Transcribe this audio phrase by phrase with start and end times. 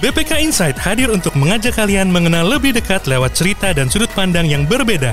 [0.00, 4.64] BPK Insight hadir untuk mengajak kalian mengenal lebih dekat lewat cerita dan sudut pandang yang
[4.64, 5.12] berbeda.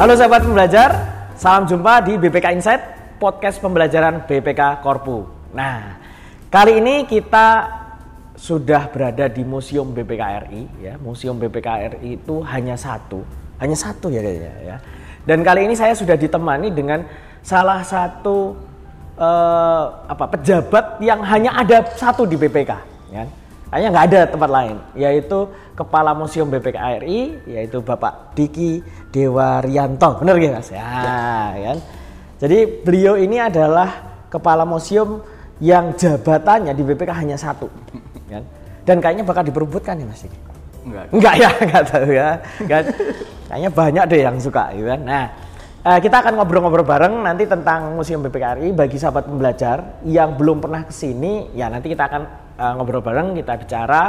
[0.00, 0.90] Halo sahabat pembelajar,
[1.36, 2.82] salam jumpa di BPK Insight,
[3.20, 5.28] podcast pembelajaran BPK Korpu.
[5.52, 6.00] Nah,
[6.48, 7.68] kali ini kita
[8.32, 10.96] sudah berada di Museum BPKRI ya.
[10.96, 13.20] Museum BPKRI itu hanya satu,
[13.60, 14.78] hanya satu ya kayaknya ya.
[15.26, 17.02] Dan kali ini saya sudah ditemani dengan
[17.42, 18.54] salah satu
[19.18, 22.72] eh, apa pejabat yang hanya ada satu di BPK
[23.10, 23.26] ya.
[23.66, 25.38] Kayaknya nggak ada tempat lain, yaitu
[25.74, 28.78] Kepala Museum BPKRI, yaitu Bapak Diki
[29.10, 30.70] Dewarianto, benar ya mas?
[30.70, 31.78] Ya, kan?
[32.38, 35.18] Jadi beliau ini adalah Kepala Museum
[35.58, 37.66] yang jabatannya di BPK hanya satu,
[38.30, 38.46] kan?
[38.86, 40.22] Dan kayaknya bakal diperebutkan ya mas?
[40.86, 41.04] Enggak.
[41.10, 42.28] Enggak ya, enggak tahu ya.
[43.46, 45.00] Kayaknya banyak deh yang suka, gitu kan?
[45.02, 45.24] Nah,
[45.82, 50.86] eh, kita akan ngobrol-ngobrol bareng nanti tentang Museum BPKRI bagi sahabat pembelajar yang belum pernah
[50.86, 52.22] ke sini, ya nanti kita akan
[52.54, 54.02] eh, ngobrol bareng, kita bicara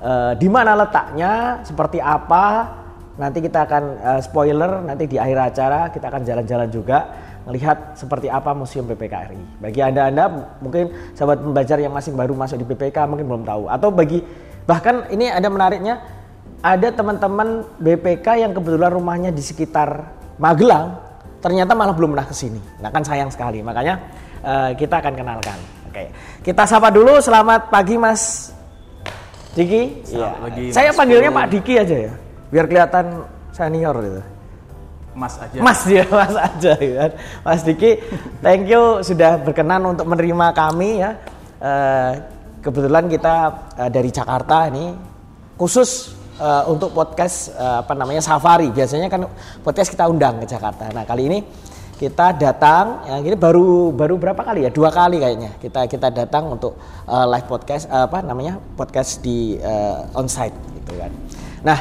[0.00, 2.76] eh, di mana letaknya, seperti apa.
[3.20, 6.98] Nanti kita akan eh, spoiler nanti di akhir acara kita akan jalan-jalan juga
[7.48, 9.64] melihat seperti apa Museum BPKRI.
[9.64, 10.28] Bagi anda-anda
[10.60, 14.20] mungkin sahabat pembelajar yang masih baru masuk di BPK mungkin belum tahu atau bagi
[14.64, 16.00] bahkan ini ada menariknya
[16.60, 20.96] ada teman-teman BPK yang kebetulan rumahnya di sekitar Magelang
[21.40, 22.60] ternyata malah belum pernah ke sini.
[22.80, 23.60] Nah kan sayang sekali.
[23.60, 24.00] Makanya
[24.40, 25.58] eh, kita akan kenalkan.
[25.88, 26.08] Oke.
[26.40, 27.20] Kita sapa dulu.
[27.20, 28.52] Selamat pagi Mas
[29.52, 30.00] Diki.
[30.04, 30.44] Selamat Iya.
[30.48, 31.30] pagi, Saya Mas panggilnya.
[31.32, 32.12] Pak Diki aja ya.
[32.48, 33.04] Biar kelihatan
[33.52, 34.22] senior gitu.
[35.10, 35.58] Mas aja.
[35.60, 37.12] Mas dia Mas aja gitu kan.
[37.44, 37.90] Mas Diki,
[38.40, 41.10] thank you sudah berkenan untuk menerima kami ya.
[41.60, 42.12] Eh,
[42.60, 43.34] kebetulan kita
[43.80, 44.92] eh, dari Jakarta ini
[45.56, 48.68] khusus eh, untuk podcast eh, apa namanya safari.
[48.70, 49.26] Biasanya kan
[49.64, 50.92] podcast kita undang ke Jakarta.
[50.92, 51.38] Nah kali ini
[52.00, 54.70] kita datang, ya ini baru baru berapa kali ya?
[54.72, 56.76] Dua kali kayaknya kita kita datang untuk
[57.08, 61.12] eh, live podcast eh, apa namanya podcast di eh, onsite gitu kan.
[61.64, 61.80] Nah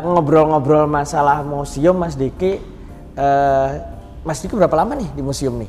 [0.00, 2.56] ngobrol-ngobrol masalah museum Mas Diki,
[3.16, 3.70] eh,
[4.24, 5.68] Mas Diki berapa lama nih di museum nih?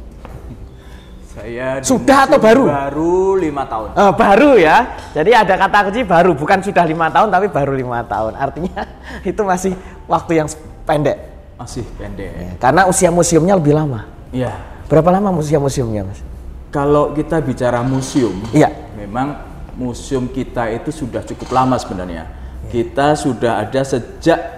[1.37, 2.65] Saya Sudah atau baru?
[2.65, 3.93] Baru lima tahun.
[3.93, 4.97] Eh, baru ya.
[5.13, 8.33] Jadi ada kata kunci baru, bukan sudah lima tahun tapi baru lima tahun.
[8.33, 8.81] Artinya
[9.29, 9.77] itu masih
[10.09, 10.49] waktu yang
[10.81, 11.17] pendek.
[11.61, 12.57] Masih pendek.
[12.57, 14.09] Karena usia museumnya lebih lama.
[14.33, 14.49] Iya.
[14.89, 16.25] Berapa lama usia museumnya, Mas?
[16.73, 18.73] Kalau kita bicara museum, Iya.
[18.97, 19.37] memang
[19.77, 22.33] museum kita itu sudah cukup lama sebenarnya.
[22.73, 24.56] Kita sudah ada sejak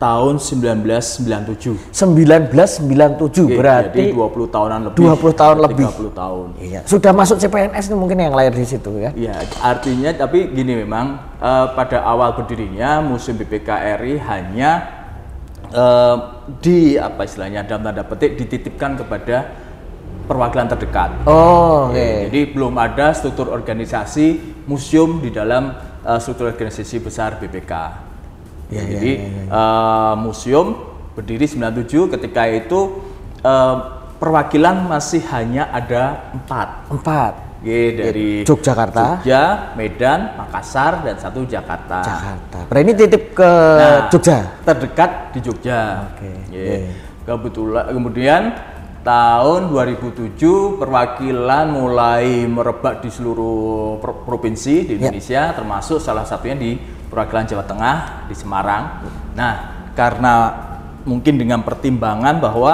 [0.00, 1.92] tahun 1997.
[1.92, 5.04] 1997 Oke, berarti jadi 20 tahunan lebih.
[5.12, 5.86] 20 tahun lebih.
[5.92, 6.46] 30 tahun.
[6.56, 6.80] Iya.
[6.88, 9.12] Sudah masuk CPNS nih mungkin yang lahir di situ ya.
[9.12, 14.70] Iya, artinya tapi gini memang eh, pada awal berdirinya Museum BPKRI hanya
[15.68, 16.16] eh,
[16.64, 19.52] di apa istilahnya dalam tanda petik dititipkan kepada
[20.24, 21.28] perwakilan terdekat.
[21.28, 21.92] Oh, oke.
[21.92, 25.76] Oke, Jadi belum ada struktur organisasi museum di dalam
[26.08, 28.08] eh, struktur organisasi besar BPK.
[28.70, 29.12] Iya, iya, Jadi
[29.50, 30.66] eh, museum
[31.12, 32.80] berdiri 97 ketika itu
[33.40, 33.76] eh,
[34.16, 36.68] perwakilan masih hanya ada empat.
[36.88, 37.32] Empat.
[37.60, 39.20] Oke, dari Yogyakarta.
[39.20, 39.42] Jogja,
[39.76, 42.00] Medan, Makassar, dan satu Jakarta.
[42.00, 42.58] Jakarta.
[42.64, 44.38] Berarti ini titip ke Nah, Jogja.
[44.64, 45.80] Terdekat di Jogja.
[46.08, 46.56] Oke, Oke.
[46.56, 46.76] oke.
[47.20, 48.42] Kebetulan kemudian
[49.00, 50.40] tahun 2007
[50.76, 55.08] perwakilan mulai merebak di seluruh pro- provinsi di Ya.
[55.08, 58.82] Indonesia termasuk salah satunya di perwakilan Jawa Tengah di Semarang.
[59.34, 59.54] Nah,
[59.92, 60.32] karena
[61.02, 62.72] mungkin dengan pertimbangan bahwa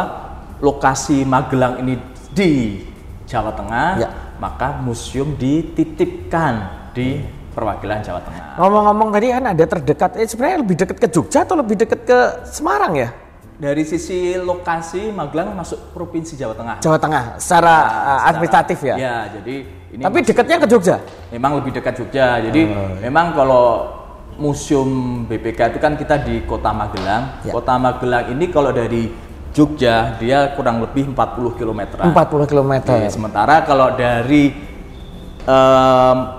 [0.58, 1.96] lokasi Magelang ini
[2.30, 2.84] di
[3.24, 4.08] Jawa Tengah, Ya.
[4.36, 8.60] maka museum dititipkan di perwakilan Jawa Tengah.
[8.60, 10.10] Ngomong-ngomong tadi kan ada terdekat.
[10.16, 13.10] Eh sebenarnya lebih dekat ke Jogja atau lebih dekat ke Semarang ya?
[13.56, 16.76] Dari sisi lokasi Magelang masuk provinsi Jawa Tengah.
[16.84, 18.94] Jawa Tengah secara uh, Secara- administratif ya.
[19.00, 19.54] Ya, jadi
[19.96, 20.96] ini Tapi dekatnya ke Jogja.
[21.32, 22.36] memang lebih dekat Jogja.
[22.44, 23.95] Jadi Oh, memang kalau
[24.36, 27.40] museum BPK itu kan kita di Kota Magelang.
[27.46, 27.52] Ya.
[27.54, 29.08] Kota Magelang ini kalau dari
[29.56, 31.80] Jogja dia kurang lebih 40 km.
[32.12, 32.72] 40 km.
[33.08, 34.52] sementara kalau dari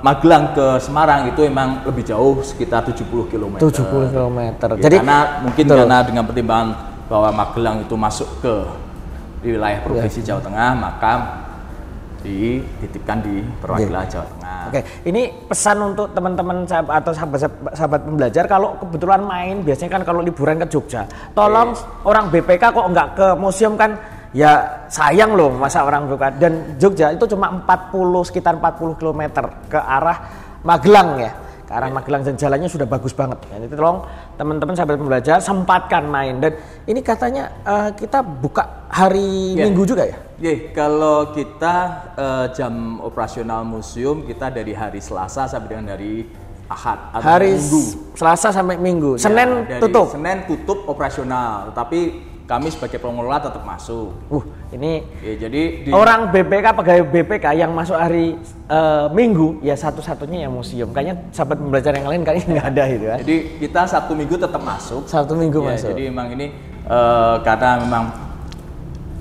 [0.04, 3.56] Magelang ke Semarang itu memang lebih jauh sekitar 70 km.
[3.56, 4.40] 70 km.
[4.52, 5.78] Ya, Jadi karena mungkin Betul.
[5.80, 6.70] karena dengan pertimbangan
[7.08, 8.54] bahwa Magelang itu masuk ke
[9.48, 10.28] wilayah provinsi Iya.
[10.36, 11.14] Jawa Tengah, maka
[12.20, 14.37] dititipkan di perwakilan Jawa Tengah.
[14.68, 17.40] Oke, ini pesan untuk teman-teman sahabat atau sahabat,
[17.72, 21.72] sahabat pembelajar kalau kebetulan main biasanya kan kalau liburan ke Jogja, tolong
[22.04, 23.96] orang BPK kok nggak ke museum kan
[24.36, 29.22] ya sayang loh masa orang BPK dan Jogja itu cuma 40 sekitar 40 km
[29.72, 31.32] ke arah Magelang ya.
[31.68, 33.44] Ke arah Magelang dan jalannya sudah bagus banget.
[33.60, 34.08] Itu tolong
[34.40, 36.56] teman-teman sahabat pembelajar sempatkan main dan
[36.88, 39.68] ini katanya eh, kita buka hari Ya.
[39.68, 40.18] Minggu juga ya?
[40.40, 41.76] Ye, kalau kita
[42.16, 46.24] eh, jam operasional museum kita dari hari Selasa sampai dengan hari
[46.68, 47.84] Ahad atau Hari Minggu.
[48.12, 49.16] Selasa sampai Minggu.
[49.16, 50.08] Ya, Senin dari tutup.
[50.12, 54.16] Senin tutup operasional, tapi kami sebagai pengelola tetap masuk.
[54.32, 58.40] Uh, ini Ya, jadi di, orang BPK pegawai BPK yang masuk hari
[58.72, 60.96] eh, Minggu ya satu-satunya yang museum.
[60.96, 63.18] Kayaknya sahabat pembelajar yang lain kayaknya nggak ada gitu kan.
[63.20, 65.04] jadi kita Sabtu Minggu tetap masuk.
[65.12, 65.92] Sabtu Minggu Ya, masuk.
[65.92, 66.48] Jadi memang ini
[66.88, 68.04] eh, karena memang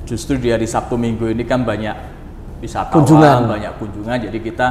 [0.07, 1.99] justru di hari Sabtu Minggu ini kan banyak
[2.63, 3.39] wisatawan, Kunjungan.
[3.51, 4.19] banyak kunjungan.
[4.31, 4.67] Jadi kita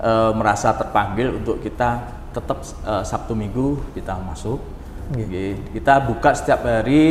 [0.00, 2.00] eh, merasa terpanggil untuk kita
[2.32, 4.79] tetap eh, Sabtu Minggu kita masuk.
[5.10, 7.02] Oke, Kita buka setiap hari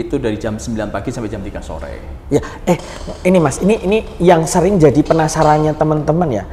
[0.00, 2.00] itu dari jam 9 pagi sampai jam 3 sore.
[2.32, 2.80] Ya, eh
[3.20, 6.44] ini Mas, ini ini yang sering jadi penasarannya teman-teman ya.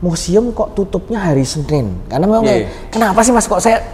[0.00, 2.00] Museum kok tutupnya hari Senin?
[2.08, 2.64] Karena memang Iya.
[2.88, 3.84] kenapa sih Mas kok saya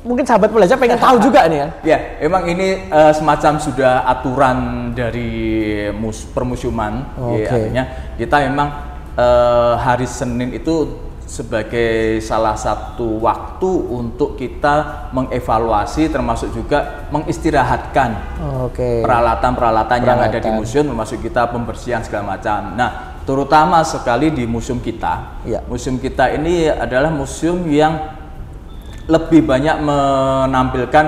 [0.00, 1.68] mungkin sahabat pelajar pengen tahu juga nih ya.
[1.84, 4.58] Ya, emang ini eh, semacam sudah aturan
[4.96, 7.12] dari mus permusiuman.
[7.20, 7.44] Oke.
[7.44, 7.84] Ya, artinya
[8.16, 8.68] kita memang
[9.20, 10.96] eh, hari Senin itu
[11.30, 18.10] sebagai salah satu waktu untuk kita mengevaluasi termasuk juga mengistirahatkan
[19.06, 22.74] peralatan-peralatan yang ada di museum termasuk kita pembersihan segala macam.
[22.74, 25.38] Nah, terutama sekali di museum kita.
[25.46, 25.62] Ya.
[25.70, 28.10] Museum kita ini adalah museum yang
[29.06, 31.06] lebih banyak menampilkan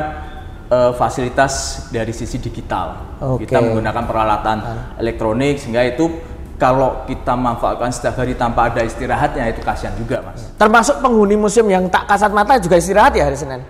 [0.70, 3.18] eh, fasilitas dari sisi digital.
[3.18, 3.50] Oke.
[3.50, 4.58] Kita menggunakan peralatan
[5.02, 6.30] elektronik sehingga itu
[6.62, 10.46] kalau kita manfaatkan setiap hari tanpa ada istirahatnya itu kasihan juga, Mas.
[10.54, 13.66] Termasuk penghuni museum yang tak kasat mata juga istirahat ya hari Senin.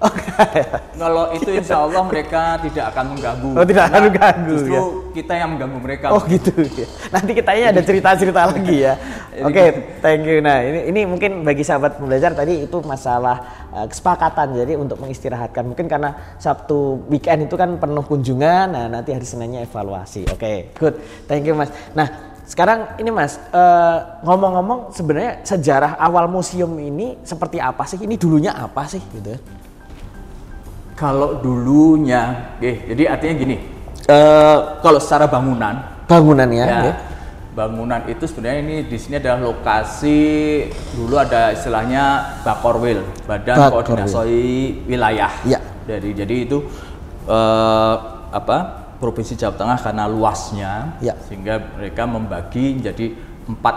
[0.08, 0.24] Oke.
[0.96, 3.50] Kalau itu insya Allah mereka tidak akan mengganggu.
[3.52, 4.82] Oh, tidak akan mengganggu, Justru ya.
[5.12, 6.06] kita yang mengganggu mereka.
[6.16, 6.56] Oh gitu.
[6.64, 6.88] ya.
[7.12, 8.96] Nanti kitanya ada cerita-cerita lagi ya.
[9.48, 9.64] Oke,
[10.00, 10.40] thank you.
[10.40, 14.56] Nah, ini ini mungkin bagi sahabat pembelajar tadi itu masalah uh, kesepakatan.
[14.64, 18.72] Jadi untuk mengistirahatkan mungkin karena Sabtu weekend itu kan penuh kunjungan.
[18.72, 20.32] Nah, nanti hari Seninnya evaluasi.
[20.32, 20.96] Oke, good.
[21.28, 21.68] Thank you, Mas.
[21.92, 28.02] Nah, sekarang ini Mas, eh, ngomong-ngomong sebenarnya sejarah awal museum ini seperti apa sih?
[28.02, 29.38] Ini dulunya apa sih gitu?
[30.98, 33.56] Kalau dulunya, oke, jadi artinya gini,
[34.02, 35.78] eh, kalau secara bangunan,
[36.10, 36.94] Bangunannya ya, ya.
[37.54, 40.18] bangunan itu sebenarnya ini di sini adalah lokasi
[40.98, 43.70] dulu ada istilahnya Bakorwil, Badan Bakorwil.
[44.10, 44.42] Koordinasi
[44.90, 45.30] Wilayah.
[45.46, 45.62] Ya.
[45.86, 46.66] Jadi jadi itu
[47.30, 47.94] eh,
[48.34, 48.79] apa?
[49.00, 51.16] Provinsi Jawa Tengah karena luasnya, Ya.
[51.24, 53.16] sehingga mereka membagi menjadi
[53.48, 53.76] empat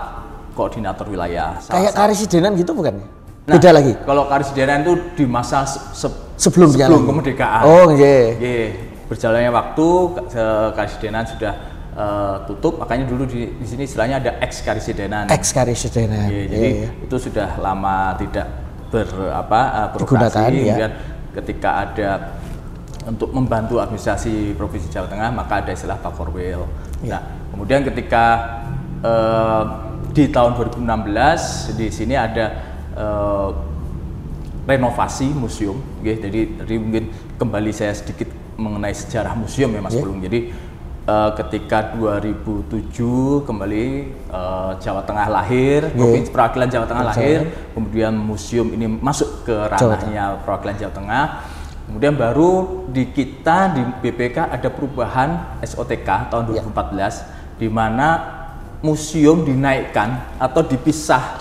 [0.51, 1.57] koordinator wilayah.
[1.57, 2.99] Salah Kayak karisidenan gitu bukan?
[3.43, 3.95] Nah, Beda lagi.
[3.97, 7.63] Kalau karisidenan itu di masa se- se- Sebelum sebelum kemerdekaan.
[7.63, 8.35] Oh, iya.
[8.35, 8.65] Iya.
[9.07, 9.87] Berjalannya waktu
[10.27, 11.53] ke- karisidenan sudah
[11.93, 15.29] eh, tutup, makanya dulu di, di sini istilahnya ada ex karisidenan.
[15.29, 16.25] Ex karisidenan.
[16.25, 16.89] Iya, Iya, jadi iya.
[17.05, 18.49] itu sudah lama tidak
[18.89, 20.37] ber apa eh, beroperasi.
[20.41, 20.89] Digunakan, ya.
[21.33, 22.09] Ketika ada
[23.07, 26.63] untuk membantu administrasi provinsi Jawa Tengah maka ada istilah Pakorwil.
[27.03, 27.19] Ya.
[27.19, 27.21] Nah,
[27.51, 28.25] kemudian ketika
[29.03, 29.63] eh,
[30.13, 32.45] di tahun 2016 di sini ada
[32.95, 33.49] eh,
[34.63, 39.99] renovasi museum, Oke, jadi tadi mungkin kembali saya sedikit mengenai sejarah museum ya Mas Ya.
[39.99, 40.23] Pulung.
[40.23, 40.39] Jadi
[41.03, 43.85] eh, ketika 2007 kembali
[44.31, 45.97] eh, Jawa Tengah lahir, Ya.
[45.99, 47.39] Provinsi Perwakilan Jawa Tengah Jawa lahir,
[47.75, 51.25] kemudian museum ini masuk ke Jawa ranahnya Perwakilan Jawa Tengah.
[51.93, 56.65] Kemudian baru di kita di BPK ada perubahan SOTK tahun Ya.
[56.65, 58.07] 2014 di mana
[58.81, 61.37] museum dinaikkan atau dipisah.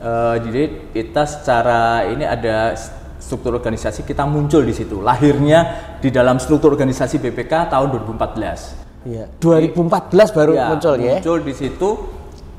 [0.00, 0.62] Eh, jadi
[0.96, 2.72] kita secara ini ada
[3.20, 5.04] struktur organisasi kita muncul di situ.
[5.04, 5.60] Lahirnya
[6.00, 8.72] di dalam struktur organisasi BPK tahun 2014.
[9.04, 9.28] Iya.
[9.44, 11.20] 2014 baru Ya, muncul ya.
[11.20, 11.88] Muncul di situ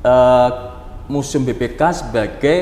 [0.06, 0.50] eh,
[1.10, 2.58] Museum BPK sebagai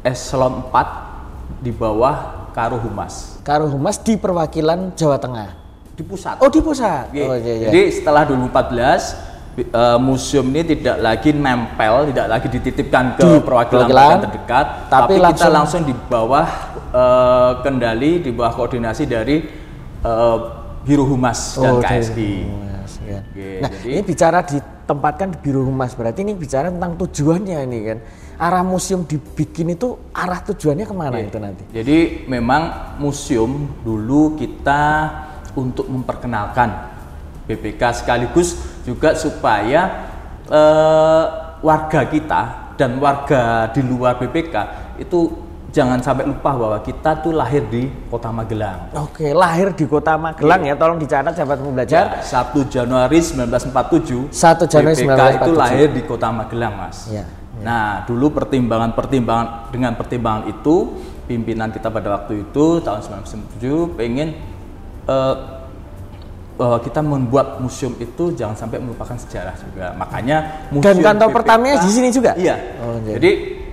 [0.00, 5.48] eselon 4 di bawah Karo Humas Karo Humas di perwakilan Jawa Tengah.
[5.92, 6.36] di pusat.
[6.40, 7.08] Oh di pusat.
[7.08, 7.22] Oke.
[7.22, 7.68] Oh iya iya.
[7.68, 9.16] Jadi setelah 2014
[9.54, 14.20] bi- eh, museum ini tidak lagi nempel, tidak lagi dititipkan ke Di perwakilan perwakilan, perwakilan
[14.22, 16.48] terdekat, tapi tapi, kita langsung- langsung di bawah
[16.92, 19.36] eh, kendali, di bawah koordinasi dari
[20.02, 20.36] eh,
[20.82, 22.32] Biro Humas dan Oh, dari KSI.
[22.44, 23.20] Humas, ya.
[23.22, 27.78] Oke, Nah, jadi- ini bicara ditempatkan di Biro Humas, berarti ini bicara tentang tujuannya ini
[27.82, 27.98] kan.
[28.36, 31.64] Arah museum dibikin itu arah tujuannya ke mana itu nanti?
[31.72, 35.08] Jadi memang museum dulu kita
[35.56, 36.68] untuk memperkenalkan
[37.48, 40.04] BPK sekaligus juga supaya
[40.44, 41.24] eh,
[41.64, 42.40] warga kita
[42.76, 44.54] dan warga di luar BPK
[45.00, 48.96] itu jangan sampai lupa bahwa kita tuh lahir di Kota Magelang.
[48.96, 52.04] Oke, lahir di kota Magelang ya, tolong dicatat sahabat pembelajar.
[52.16, 55.60] Ya, 1 Januari 1947 1 Januari BPK itu 1947.
[55.60, 57.12] lahir di Kota Magelang, Mas.
[57.12, 57.24] Ya, ya.
[57.66, 63.02] Nah, dulu pertimbangan-pertimbangan dengan pertimbangan itu pimpinan kita pada waktu itu tahun
[63.58, 64.38] 1997 pengen
[65.10, 65.36] eh,
[66.56, 69.98] bahwa kita membuat museum itu jangan sampai melupakan sejarah juga.
[69.98, 72.38] Makanya museum Dan kantor pertamanya di sini juga?
[72.38, 72.54] Iya.
[72.86, 73.18] Oh, iya.
[73.18, 73.30] Jadi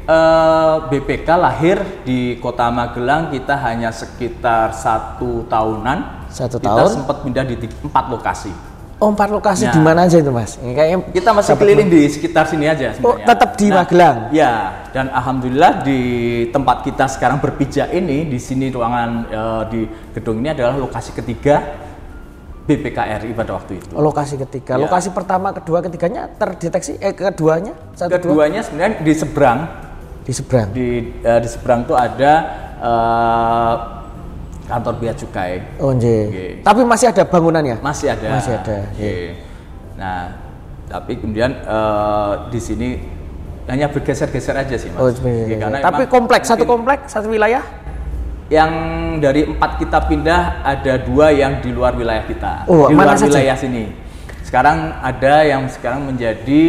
[0.10, 6.26] eh, BPK lahir di Kota Magelang kita hanya sekitar satu tahunan.
[6.34, 6.94] Satu kita tahun.
[6.98, 8.73] sempat pindah di empat lokasi.
[8.98, 9.74] Oh, empat lokasi Ya.
[9.74, 10.56] di mana aja itu, Mas?
[10.58, 13.26] Ini kayaknya Kita masih keliling di sekitar sini aja Oh, sebenarnya.
[13.28, 14.18] tetap di Magelang?
[14.32, 14.54] Ya,
[14.90, 16.00] dan alhamdulillah di
[16.50, 19.80] tempat kita sekarang berpijak ini, di sini ruangan eh, di
[20.14, 21.84] gedung ini adalah lokasi ketiga
[22.64, 23.92] BPKRI pada waktu itu.
[23.92, 24.80] Oh, lokasi ketiga.
[24.80, 24.82] Ya.
[24.82, 29.60] Lokasi pertama, kedua, ketiganya terdeteksi eh keduanya satu dua Keduanya sebenarnya di seberang,
[30.24, 30.68] di seberang.
[30.72, 30.88] di
[31.20, 32.34] eh, di seberang tuh ada
[32.80, 33.74] eh,
[34.64, 35.54] kantor bea cukai.
[35.78, 36.24] Oh, nggih.
[36.30, 36.52] Nggih.
[36.64, 37.78] Tapi masih ada bangunannya?
[37.80, 38.28] Masih ada.
[38.32, 39.14] Masih ada, Oke.
[39.94, 40.20] Nah,
[40.88, 42.90] tapi kemudian eh, di sini
[43.68, 45.00] hanya bergeser-geser aja sih, Mas.
[45.00, 47.64] Oh, Oke, karena tapi kompleks, satu kompleks, satu wilayah?
[48.52, 48.72] Yang
[49.24, 52.68] dari empat kita pindah ada dua yang di luar wilayah kita.
[52.68, 53.32] Oh, di luar saja?
[53.32, 53.84] wilayah sini.
[54.44, 56.62] Sekarang ada yang sekarang menjadi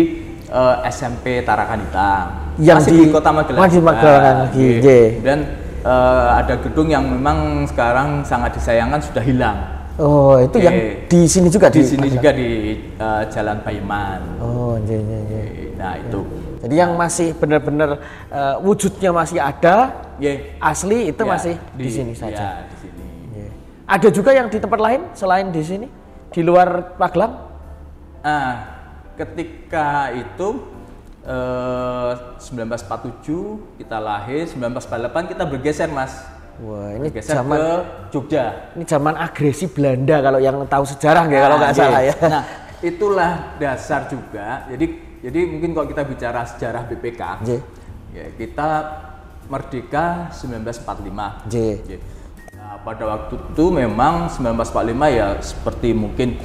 [0.44, 2.26] eh, SMP Tarakan Hitam.
[2.54, 3.60] Yang Masih di- Kota Magelang.
[3.60, 3.80] masih.
[3.82, 5.10] Magelang nggih.
[5.26, 5.38] Dan
[5.84, 9.58] eh, ada gedung yang memang sekarang sangat disayangkan sudah hilang.
[9.94, 11.06] Oh, itu yang Oke.
[11.06, 12.14] di sini juga di, sini Magelang?
[12.18, 12.50] juga di
[12.98, 14.20] eh, Jalan Paiman.
[14.42, 15.48] Oh, nggih, nggih, nggih.
[15.78, 16.20] Nah itu,
[16.64, 17.90] Jadi yang masih benar-benar
[18.32, 20.58] eh, wujudnya masih ada, Ye.
[20.58, 22.34] asli itu Ya, masih di, sini saja.
[22.34, 23.04] Ya, di sini.
[23.36, 23.48] Iya.
[23.86, 25.86] Ada juga yang di tempat lain selain di sini,
[26.34, 27.32] di luar Magelang?
[28.24, 28.54] Ah,
[29.14, 30.73] ketika itu
[31.24, 36.12] eh, 1947 kita lahir, 1948 kita bergeser mas,
[36.60, 37.68] Wah, ini bergeser zaman ke
[38.12, 38.44] Jogja.
[38.76, 42.14] ini zaman agresi Belanda kalau yang tahu sejarah nggak kalau nggak Nah, salah iya.
[42.14, 42.28] ya.
[42.28, 42.44] Nah,
[42.80, 44.68] itulah dasar juga.
[44.68, 44.86] Jadi,
[45.18, 47.22] jadi mungkin kalau kita bicara sejarah BPK,
[48.12, 48.68] ya kita
[49.44, 51.50] merdeka 1945.
[51.50, 51.74] Iya.
[51.80, 51.96] Oke.
[52.54, 56.38] Nah, pada waktu itu memang 1945 ya seperti mungkin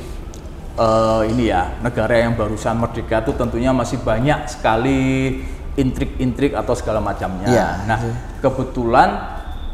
[0.79, 5.43] eh, ini ya negara yang barusan merdeka itu tentunya masih banyak sekali
[5.75, 7.47] intrik-intrik atau segala macamnya.
[7.47, 7.99] Iya, nah,
[8.39, 9.09] kebetulan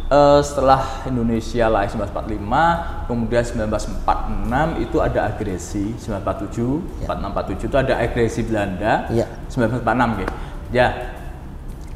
[0.09, 7.93] eh, setelah Indonesia lahir 1945, kemudian 1946 itu ada agresi 1947, 46 47 itu ada
[8.01, 8.93] agresi Belanda.
[9.13, 9.25] Iya.
[9.50, 10.33] 1946 gitu.
[10.74, 10.88] Ya.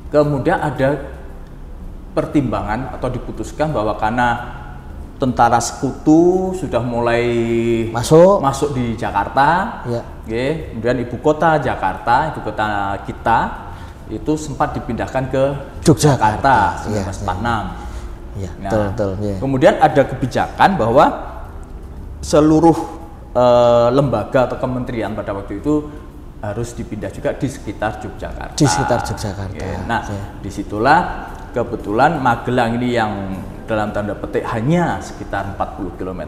[0.10, 0.98] Kemudian ada
[2.18, 4.59] pertimbangan atau diputuskan bahwa karena
[5.20, 7.28] tentara sekutu sudah mulai
[7.92, 8.40] Masuk.
[8.40, 10.02] masuk di Jakarta, Iya.
[10.24, 12.66] oke, kemudian ibu kota Jakarta, ibu kota
[13.04, 13.40] kita
[14.08, 15.44] itu sempat dipindahkan ke
[15.84, 16.16] Yogyakarta.
[16.16, 16.56] Jakarta
[16.88, 17.62] 1946.
[18.40, 19.12] Iya, Nah, betul betul.
[19.22, 19.36] iya.
[19.38, 21.06] Kemudian ada kebijakan bahwa
[22.20, 22.78] seluruh
[23.30, 25.86] eh, lembaga atau kementerian pada waktu itu
[26.40, 28.56] harus dipindah juga di sekitar Yogyakarta.
[28.56, 30.24] Di sekitar Yogyakarta, Oke, Nah, iya.
[30.40, 31.00] di situlah
[31.52, 33.12] kebetulan Magelang ini yang
[33.70, 36.22] dalam tanda petik hanya sekitar 40 km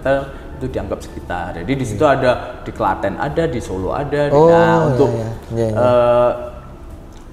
[0.61, 1.57] itu dianggap sekitar.
[1.57, 4.29] Jadi di situ ada di Klaten ada, di Solo ada.
[4.29, 5.73] di- Oh, nah, iya, untuk iya, iya, iya.
[5.73, 6.31] eh,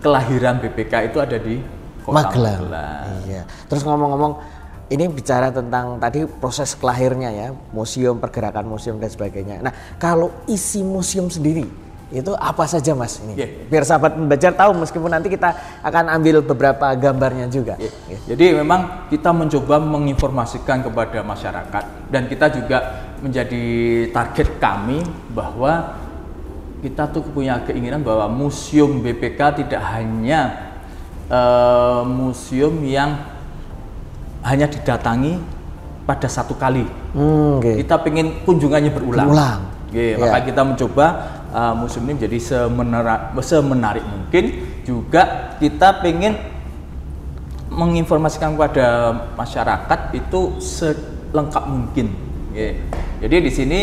[0.00, 1.60] kelahiran BPK itu ada di
[2.00, 2.60] Kota Magelang.
[2.64, 3.04] Magelang.
[3.28, 3.42] Iya.
[3.68, 4.32] Terus ngomong-ngomong
[4.88, 9.60] ini bicara tentang tadi proses kelahirnya ya, museum, pergerakan museum dan sebagainya.
[9.60, 11.68] Nah, kalau isi museum sendiri
[12.08, 13.36] itu apa saja Mas ini?
[13.36, 13.68] Iya.
[13.68, 15.52] Biar sahabat pembelajar tahu meskipun nanti kita
[15.84, 17.76] akan ambil beberapa gambarnya juga.
[17.76, 17.92] Ya,
[18.32, 22.78] Jadi memang kita mencoba menginformasikan kepada masyarakat dan kita juga
[23.20, 23.64] menjadi
[24.08, 25.04] target kami
[25.36, 26.00] bahwa
[26.80, 30.72] kita tuh punya keinginan bahwa museum BPK tidak hanya
[31.28, 33.20] eh, museum yang
[34.48, 35.36] hanya didatangi
[36.08, 36.88] pada satu kali.
[37.12, 37.84] Hmm, oke.
[37.84, 39.28] Kita pengen kunjungannya berulang.
[39.28, 39.60] Berulang.
[39.88, 40.20] Oke, Ya.
[40.20, 41.06] maka kita mencoba
[41.50, 44.44] uh, museum ini menjadi semenara- semenarik mungkin.
[44.82, 46.36] Juga kita pengen
[47.68, 48.88] menginformasikan kepada
[49.36, 52.10] masyarakat itu selengkap mungkin.
[52.50, 52.80] Oke.
[53.20, 53.78] Jadi di sini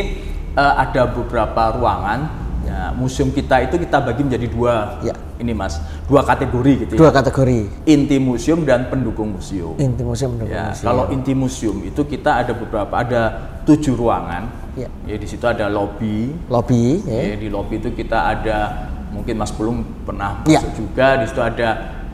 [0.57, 2.43] uh, ada beberapa ruangan.
[2.65, 4.97] Ya, museum kita itu kita bagi menjadi dua.
[5.05, 5.13] Ya.
[5.35, 7.19] Ini mas, dua kategori gitu Dua ya.
[7.21, 7.67] kategori.
[7.85, 9.75] Inti museum dan pendukung museum.
[9.77, 10.85] Inti museum dan Ya, museum.
[10.87, 13.21] kalau inti museum itu kita ada beberapa, ada
[13.65, 14.43] tujuh ruangan.
[14.75, 14.87] Ya.
[15.03, 16.35] Ya, di situ ada lobby.
[16.47, 17.33] lobby ya.
[17.33, 18.57] Ya, di lobby itu kita ada,
[19.09, 20.59] mungkin Mas Pulung pernah Ya.
[20.59, 21.17] masuk juga.
[21.17, 21.69] Di situ ada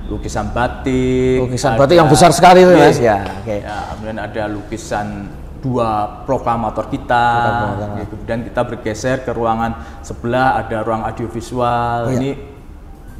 [0.07, 1.41] lukisan batik.
[1.41, 2.85] Lukisan ada- batik yang besar sekali itu, Iya.
[2.85, 2.97] Mas.
[2.97, 3.55] Ya, oke.
[3.59, 5.07] Ya, kemudian ada lukisan
[5.61, 5.89] dua
[6.23, 7.25] proklamator kita.
[7.41, 7.87] Proklamator.
[7.97, 12.09] Ya, kemudian kita bergeser ke ruangan sebelah ada ruang audiovisual.
[12.09, 12.17] Ya.
[12.17, 12.29] Ini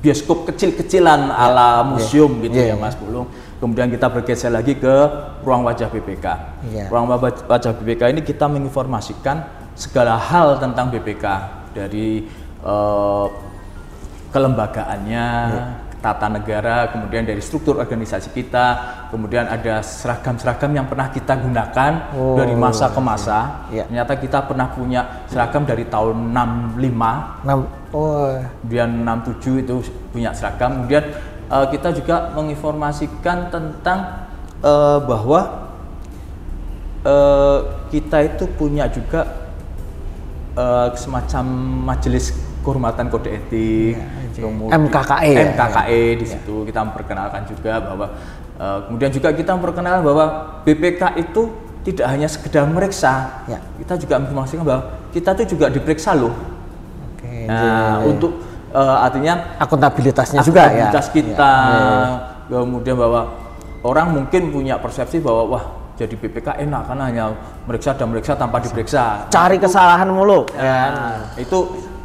[0.01, 2.75] bioskop kecil-kecilan ala museum gitu Ya, ya, ya.
[2.77, 3.29] Mas Pulung.
[3.61, 4.89] Kemudian kita bergeser lagi ke
[5.45, 6.25] ruang wajah BPK.
[6.73, 6.89] Ya.
[6.89, 7.05] Ruang
[7.45, 9.45] wajah BPK ini kita menginformasikan
[9.77, 11.25] segala hal tentang BPK
[11.77, 12.25] dari
[12.65, 13.27] eh,
[14.33, 15.27] kelembagaannya,
[16.01, 18.65] tata negara, kemudian dari struktur organisasi kita,
[19.13, 23.69] kemudian ada seragam-seragam yang pernah kita gunakan Oh, dari masa ke masa.
[23.69, 23.85] iya.
[23.85, 27.59] Ternyata kita pernah punya seragam dari tahun 65 Enam.
[27.93, 28.33] Oh,
[28.65, 29.75] kemudian 67 itu
[30.09, 31.05] punya seragam kemudian
[31.51, 33.99] eh, kita juga menginformasikan tentang
[34.59, 35.39] eh, bahwa
[37.03, 37.57] eh,
[37.89, 39.27] kita itu punya juga
[40.55, 41.43] eh, semacam
[41.87, 42.31] majelis
[42.61, 43.97] kehormatan kode etik
[44.31, 45.41] kemudian- MKKE ya?
[45.51, 48.07] MKKE di situ kita memperkenalkan juga bahwa
[48.55, 50.25] eh, kemudian juga kita memperkenalkan bahwa
[50.63, 51.41] BPK itu
[51.81, 53.57] tidak hanya sekedar meriksa Ya.
[53.81, 56.29] kita juga menginformasikan bahwa kita tuh juga diperiksa loh
[57.09, 57.33] oke.
[57.49, 58.37] Nah, untuk
[58.71, 60.89] eh, artinya Akuntabilitasnya juga ya.
[60.89, 61.53] akuntabilitas kita,
[62.47, 63.21] Iya, kemudian bahwa
[63.81, 65.63] orang mungkin punya persepsi bahwa wah
[65.95, 67.23] jadi BPK enak karena hanya
[67.63, 69.29] meriksa dan meriksa tanpa diperiksa.
[69.29, 70.49] Cari kesalahan mulu.
[70.51, 70.79] ya.
[70.89, 71.57] Nah, itu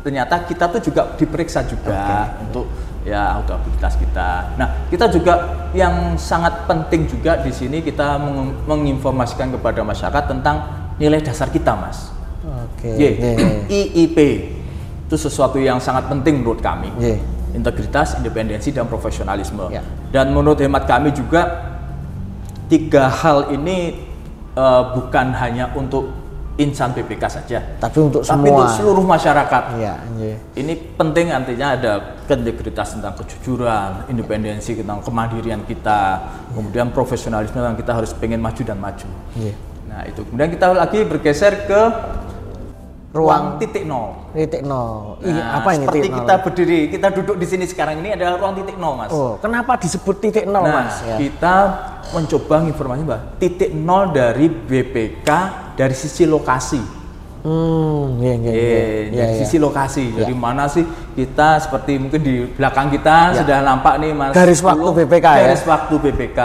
[0.05, 2.69] ternyata kita tuh juga diperiksa juga untuk
[3.03, 4.55] ya akuntabilitas kita.
[4.55, 5.35] Nah, kita juga
[5.73, 10.57] yang sangat penting juga di sini kita meng- menginformasikan kepada masyarakat tentang
[10.99, 12.11] nilai dasar kita, Mas.
[12.45, 12.91] Oke.
[12.93, 13.33] Y, Oke.
[13.67, 14.19] IIP
[15.07, 16.91] itu sesuatu yang sangat penting menurut kami.
[16.99, 17.23] Y.
[17.55, 19.71] Integritas, independensi, dan profesionalisme.
[19.71, 19.81] Ya.
[20.11, 21.73] Dan menurut hemat kami juga
[22.67, 24.03] tiga hal ini
[24.59, 28.65] eh, bukan hanya untuk insan BPK saja, Tapi untuk tapi semua.
[28.65, 29.63] untuk seluruh masyarakat.
[29.77, 30.37] Iya, iya.
[30.57, 31.93] Ini penting artinya ada
[32.33, 36.17] integritas tentang kejujuran, independensi tentang kemandirian kita,
[36.57, 39.09] kemudian profesionalisme yang kita harus pengen maju dan maju.
[39.37, 39.55] Iya.
[39.85, 41.81] Nah itu kemudian kita lagi bergeser ke
[43.17, 44.29] ruang titik nol.
[44.31, 45.17] Titik nol.
[45.19, 46.19] Iya, Nah, apa ini seperti titik nol?
[46.21, 49.11] kita berdiri, kita duduk di sini sekarang ini adalah ruang titik nol, mas.
[49.11, 51.01] Oh, kenapa disebut titik nol, nah, Mas?
[51.01, 51.17] Ya.
[51.17, 51.55] kita
[52.07, 55.29] mencoba informasi bahwa titik nol dari BPK
[55.75, 56.83] dari sisi lokasi.
[57.41, 58.67] Hmm, iya, iya, iya.
[59.07, 59.41] Iya, dari iya.
[59.41, 60.05] sisi lokasi.
[60.13, 60.83] Dari mana sih
[61.15, 63.39] kita seperti mungkin di belakang kita Ya.
[63.41, 64.35] sudah nampak nih Mas.
[64.35, 65.39] Garis waktu BPK ya.
[65.47, 66.41] Garis waktu BPK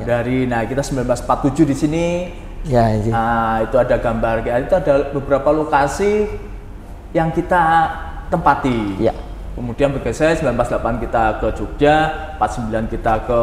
[0.00, 2.06] dari nah kita 1947 di sini.
[2.68, 3.12] Ya, iya.
[3.12, 6.28] Nah, itu ada gambar itu ada beberapa lokasi
[7.16, 7.88] yang kita
[8.28, 9.00] tempati.
[9.00, 9.14] Ya.
[9.56, 11.96] Kemudian bergeser 98 kita ke Jogja,
[12.38, 13.38] 49 kita ke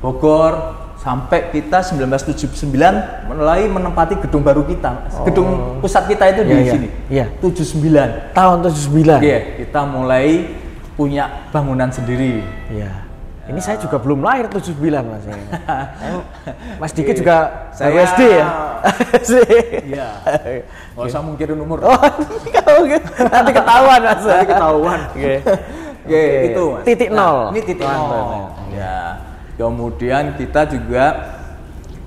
[0.00, 5.08] Bogor, sampai kita 1979 mulai menempati gedung baru kita.
[5.24, 6.72] Gedung pusat kita itu di Iya, iya.
[6.72, 6.88] sini.
[7.08, 7.26] Iya.
[7.40, 8.36] 79.
[8.36, 9.20] Tahun 79.
[9.24, 10.26] Iya, kita mulai
[10.96, 12.44] punya bangunan sendiri.
[12.68, 13.09] Iya.
[13.50, 15.26] Ini saya juga belum lahir 79, Mas.
[16.80, 18.46] Mas Diki juga Saya- SD ya?
[19.90, 20.08] Iya.
[20.94, 21.82] Nggak usah mungkirin umur.
[21.82, 21.98] Oh,
[23.26, 24.22] nanti ketahuan, Mas.
[24.22, 25.00] Nanti ketahuan.
[25.10, 25.34] Oke.
[26.06, 26.84] Oke, itu Mas.
[26.86, 27.38] Titik Nah, nol.
[27.50, 28.54] ini titik nol.
[28.70, 29.18] Ya.
[29.58, 31.04] Kemudian kita juga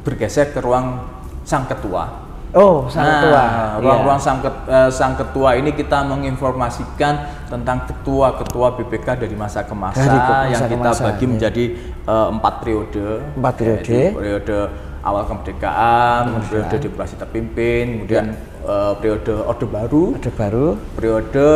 [0.01, 1.05] bergeser ke ruang
[1.43, 2.22] sang ketua.
[2.53, 3.43] Oh, sang Nah, ketua.
[3.81, 4.25] Ruang-ruang Iya.
[4.29, 7.13] sang, ket- eh, sang ketua ini kita menginformasikan
[7.49, 11.25] tentang ketua-ketua BPK dari masa ke masa Dari ke- yang masa ke kita masa, bagi
[11.25, 11.31] iya.
[11.33, 11.63] menjadi
[12.03, 13.05] eh, empat periode.
[13.33, 13.89] Empat periode.
[13.89, 14.57] Yaitu periode
[15.01, 18.25] awal kemerdekaan, periode demokrasi terpimpin, kemudian
[18.63, 20.67] eh, periode orde baru, Ada baru.
[20.93, 21.47] periode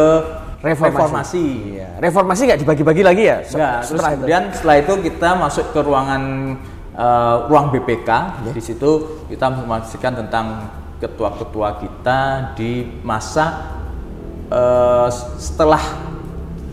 [0.58, 0.90] Reformasi.
[0.90, 1.46] reformasi.
[1.78, 1.90] Iya.
[2.02, 3.38] Reformasi nggak dibagi-bagi lagi ya?
[3.40, 4.18] Enggak, terus setelah itu?
[4.18, 6.22] kemudian setelah itu kita masuk ke ruangan
[6.98, 8.10] eh, ruang BPK.
[8.42, 8.52] Iya.
[8.52, 8.90] Di situ
[9.30, 10.46] kita menginformasikan tentang
[10.98, 13.78] ketua-ketua kita di masa
[14.50, 15.82] eh, setelah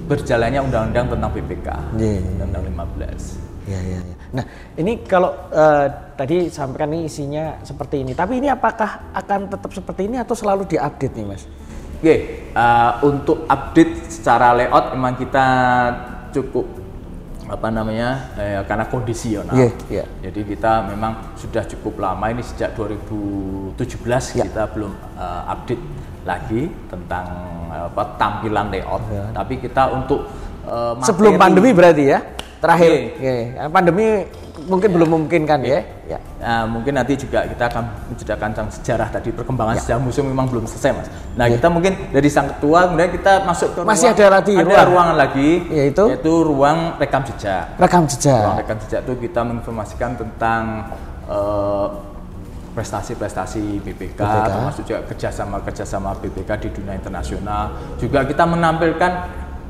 [0.04, 1.68] berjalannya undang-undang tentang BPK.
[1.96, 2.20] Iya.
[2.36, 2.64] Undang-undang
[3.00, 3.40] 15.
[3.64, 4.16] Iya, iya, iya.
[4.36, 4.44] Nah,
[4.76, 5.86] ini kalau eh,
[6.18, 10.68] tadi sampaikan ini isinya seperti ini, tapi ini apakah akan tetap seperti ini atau selalu
[10.68, 11.48] diupdate nih, Mas?
[12.04, 12.16] Oke,
[12.52, 15.46] eh, untuk update secara layout memang kita
[16.36, 16.83] cukup
[17.44, 19.52] apa namanya eh, karena kondisional.
[19.52, 20.04] Iya, iya.
[20.22, 23.76] Jadi kita memang sudah cukup lama ini sejak 2017
[24.34, 24.44] Ya.
[24.44, 25.84] kita belum eh, update
[26.24, 27.26] lagi tentang
[27.68, 29.02] eh, apa tampilan layout.
[29.08, 29.24] Ya.
[29.32, 30.24] Tapi kita untuk
[31.04, 32.24] Sebelum materi- pandemi berarti ya?
[32.64, 32.90] Terakhir.
[32.90, 33.04] Iya.
[33.12, 33.34] Oke.
[33.68, 34.06] Pandemi
[34.64, 35.80] mungkin belum memungkinkan ya?
[36.04, 36.18] Ya.
[36.40, 40.64] Nah, mungkin nanti juga kita akan menceritakan tentang sejarah tadi perkembangan sejarah museum memang belum
[40.64, 41.08] selesai mas.
[41.34, 44.64] Nah kita mungkin dari sang ketua kemudian kita masuk ke Masih ruang- ada lagi ada
[44.64, 44.86] ruang.
[44.88, 46.04] ruangan lagi Yaitu?
[46.24, 47.76] ruang rekam jejak.
[47.76, 48.42] Rekam Ruang jejak.
[48.56, 50.62] rekam jejak itu kita menginformasikan tentang
[51.24, 51.86] eh,
[52.74, 54.46] prestasi-prestasi BPK, BPK.
[54.50, 57.70] termasuk juga kerjasama-kerjasama BPK di dunia internasional.
[57.96, 59.12] Juga kita menampilkan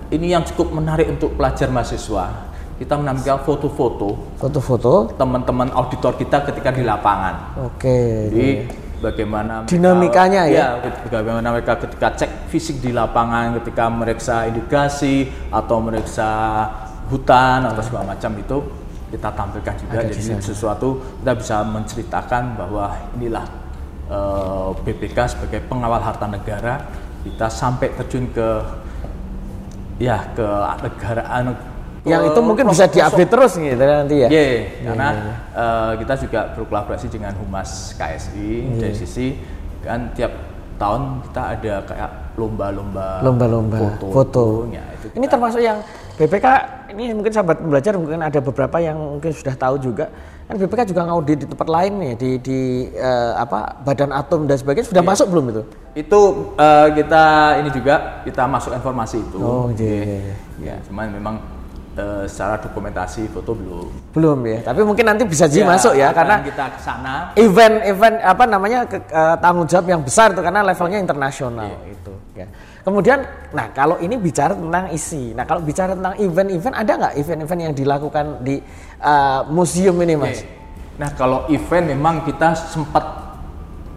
[0.08, 2.53] ini yang cukup menarik untuk pelajar mahasiswa.
[2.74, 5.14] Kita menampilkan foto-foto Foto-foto.
[5.14, 7.54] teman-teman auditor kita ketika di lapangan.
[7.62, 8.28] Oke.
[8.28, 8.48] Jadi
[8.98, 10.66] bagaimana mereka- Dinamikanya ya?
[11.06, 16.30] bagaimana mereka ketika cek fisik di lapangan, ketika meriksa irigasi atau meriksa
[17.06, 18.56] hutan atau segala macam itu
[19.12, 20.02] kita tampilkan juga.
[20.02, 20.88] Ada di Jadi sesuatu
[21.22, 22.84] kita bisa menceritakan bahwa
[23.14, 23.46] inilah
[24.04, 26.82] eh, BPK sebagai pengawal harta negara
[27.22, 28.48] kita sampai terjun ke
[29.96, 30.44] ya ke
[30.82, 31.54] negaraan
[32.04, 34.28] yang itu mungkin bisa diupdate terus gitu nanti ya.
[34.28, 34.46] Iya,
[34.84, 35.08] karena
[35.50, 39.40] eh, kita juga berkolaborasi dengan Humas KSI dari sisi
[39.80, 40.32] kan tiap
[40.76, 44.44] tahun kita ada kayak lomba-lomba Lomba-lomba foto, foto.
[44.68, 45.78] Ya, itu Ini termasuk yang
[46.14, 46.46] BPK
[46.92, 50.06] ini mungkin sahabat belajar mungkin ada beberapa yang mungkin sudah tahu juga
[50.44, 52.58] kan BPK juga ngaudit di tempat lain nih di di
[52.92, 54.92] eh, apa Badan Atom dan sebagainya Iya.
[54.92, 55.62] sudah masuk belum itu?
[55.94, 56.20] itu
[56.58, 57.24] eh, kita
[57.62, 57.94] ini juga
[58.26, 59.38] kita masuk informasi itu.
[59.38, 60.34] Oh, iya, iya.
[60.60, 61.34] Ya, cuman memang
[61.94, 63.88] eh, secara dokumentasi foto belum.
[64.10, 64.58] Belum ya.
[64.62, 68.78] Tapi mungkin nanti bisa jadi Ya, masuk ya karena kita ke sana event-event apa namanya
[68.84, 71.78] ke- eh, tanggung jawab yang besar itu karena levelnya internasional Iya.
[71.90, 72.46] itu ya.
[72.84, 77.60] Kemudian, nah kalau ini bicara tentang isi, nah kalau bicara tentang event-event ada nggak event-event
[77.62, 78.60] yang dilakukan di
[79.00, 80.40] eh, museum ini mas?
[80.40, 80.52] Oke.
[80.94, 83.02] Nah, kalau event memang kita sempat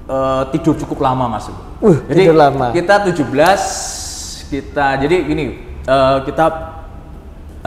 [0.08, 1.46] eh, tidur cukup lama, Mas.
[1.78, 2.72] Wih, jadi tidur lama.
[2.72, 5.46] kita 17 kita jadi gini,
[5.84, 6.46] eh, kita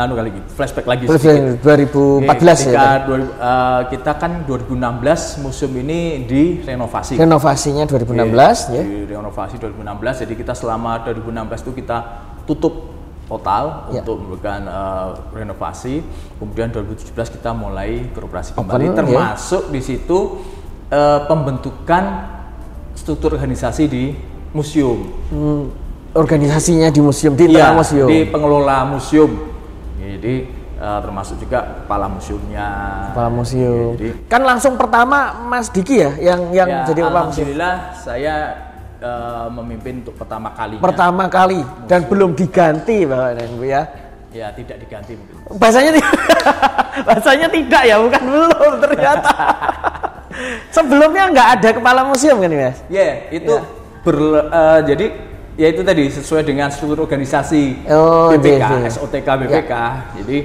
[0.00, 1.60] anu kali gitu, flashback lagi sedikit.
[1.60, 2.80] 2014 Oke, ya.
[2.80, 3.00] ketika Pak?
[3.04, 7.20] 2000, eh, kita kan 2016 museum ini direnovasi.
[7.20, 8.80] Renovasinya 2016 ya.
[8.80, 11.98] Di renovasi 2016, jadi kita selama 2016 itu kita
[12.48, 12.96] tutup
[13.28, 14.00] total Ya.
[14.02, 16.00] untuk memberikan eh, renovasi.
[16.40, 18.96] Kemudian 2017 kita mulai beroperasi Open, kembali, ya.
[18.96, 20.18] termasuk di situ
[20.88, 22.02] eh, pembentukan
[22.96, 24.16] struktur organisasi di
[24.50, 24.98] museum.
[25.30, 25.70] Hmm,
[26.10, 28.08] organisasinya di museum di tengah museum.
[28.08, 29.49] di pengelola museum.
[30.00, 30.34] Jadi
[30.76, 32.68] eh, termasuk juga kepala museumnya.
[33.12, 33.92] Kepala museum.
[33.94, 37.44] Jadi- kan langsung pertama Mas Diki ya yang yang Ya, jadi kepala museum.
[37.46, 38.34] alhamdulillah saya
[38.98, 40.80] eh, memimpin untuk pertama kalinya.
[40.80, 43.82] Pertama kali dan belum diganti Bapak dan Ibu ya.
[44.30, 45.36] Ya tidak diganti mungkin.
[45.58, 46.14] Bahasanya tidak,
[47.08, 49.32] bahasanya tidak ya, bukan belum ternyata.
[50.70, 52.78] Sebelumnya nggak ada kepala museum kan Mas?
[52.86, 53.58] Ya itu
[54.00, 55.06] ber- eh, jadi
[55.60, 58.88] ya itu tadi sesuai dengan struktur organisasi Oh, BPK, iya, iya.
[58.88, 59.72] SOTK BPK.
[60.24, 60.38] Jadi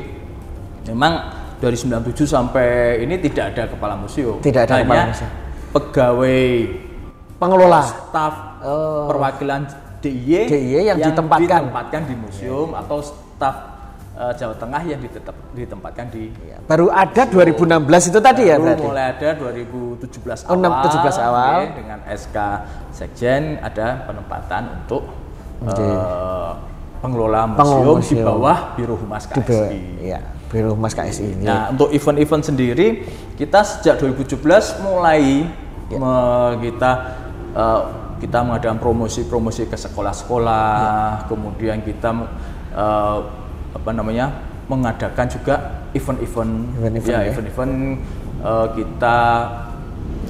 [0.91, 1.13] memang
[1.55, 4.43] dari 97 sampai ini tidak ada kepala museum.
[4.43, 5.31] Tidak ada Hanya kepala museum.
[5.71, 6.43] Pegawai
[7.35, 7.81] Pengelola.
[7.83, 8.33] staf
[8.65, 9.05] Oh.
[9.05, 9.69] perwakilan
[10.01, 11.69] DIY, DIY yang ditempatkan.
[11.69, 13.74] ditempatkan di museum atau staf
[14.15, 16.31] eh, Jawa Tengah yang ditetap, ditempatkan di
[16.63, 18.83] Baru ada 2016 itu tadi ya Baru berarti.
[18.83, 20.83] mulai ada 2017 Oh, awal.
[20.83, 21.55] 17 awal.
[21.61, 22.37] oke, dengan SK
[22.89, 25.03] Sekjen ada penempatan untuk
[25.61, 25.79] Oke.
[25.79, 26.51] eh,
[26.97, 29.45] pengelola museum, Pengelola di bawah Biro Humas Di KSI.
[29.45, 31.43] bawah- Iya, Biro Humas KSI ini.
[31.43, 32.87] Nah, untuk event-event sendiri
[33.35, 34.41] kita sejak 2017
[34.81, 35.45] mulai
[35.85, 35.97] Ya.
[35.97, 36.91] me- kita
[37.53, 37.81] eh,
[38.17, 41.27] kita mengadakan promosi-promosi ke sekolah-sekolah, Ya.
[41.27, 42.09] kemudian kita
[42.73, 43.17] eh,
[43.75, 44.31] apa namanya
[44.71, 45.55] mengadakan juga
[45.91, 47.29] event-event, Event-event ya ya.
[47.35, 47.73] event-event
[48.41, 49.17] eh, kita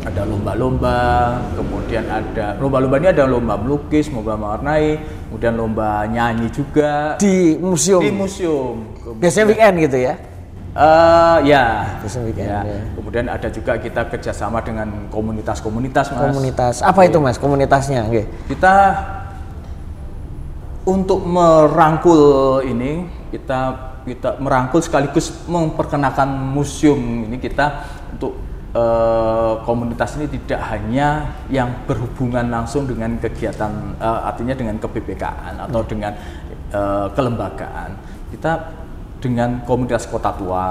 [0.05, 0.97] ada lomba-lomba,
[1.57, 8.01] kemudian ada lomba-lomba ini ada lomba melukis, lomba mewarnai, kemudian lomba nyanyi juga Di museum.
[8.05, 8.85] di museum.
[9.17, 10.13] Biasanya weekend gitu ya.
[10.75, 11.65] Eh ya.
[12.03, 12.61] Biasanya weekend, ya.
[12.67, 12.79] ya.
[12.99, 16.21] Kemudian ada juga kita kerjasama dengan komunitas-komunitas, mas.
[16.21, 16.75] Komunitas.
[16.85, 18.05] Apa itu Mas komunitasnya?
[18.05, 18.27] Oke.
[18.51, 18.73] Kita
[20.85, 23.59] untuk merangkul ini kita
[24.07, 27.83] kita merangkul sekaligus memperkenalkan museum ini kita
[28.15, 28.39] untuk
[28.71, 35.83] eh, komunitas ini tidak hanya yang berhubungan langsung dengan kegiatan eh, artinya dengan keBPK-an atau
[35.83, 35.89] Hmm.
[35.91, 36.13] dengan
[36.71, 37.89] eh, kelembagaan
[38.31, 38.51] kita
[39.19, 40.67] dengan komunitas kota tua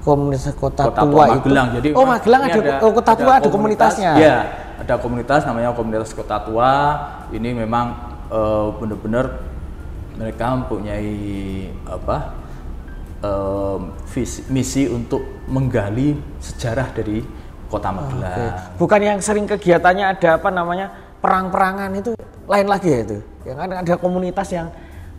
[0.00, 1.32] Komunitas Kota, Kota Tua, Tua itu.
[1.44, 1.68] Magelang.
[1.76, 4.12] Jadi oh Magelang ini ada, oh Kota Tua ada komunitasnya.
[4.16, 4.36] Iya,
[4.80, 6.72] ada komunitas namanya komunitas Kota Tua.
[7.28, 8.08] Ini memang
[8.80, 9.49] benar-benar
[10.20, 11.16] mereka mempunyai
[11.88, 12.36] apa
[13.24, 13.78] eh,
[14.12, 17.24] visi, misi untuk menggali sejarah dari
[17.72, 18.28] Kota Magelang.
[18.36, 18.46] Oke.
[18.76, 20.92] Bukan yang sering kegiatannya ada apa namanya
[21.24, 22.12] perang-perangan itu
[22.44, 23.18] lain lagi ya itu.
[23.48, 24.68] Yang kan ada komunitas yang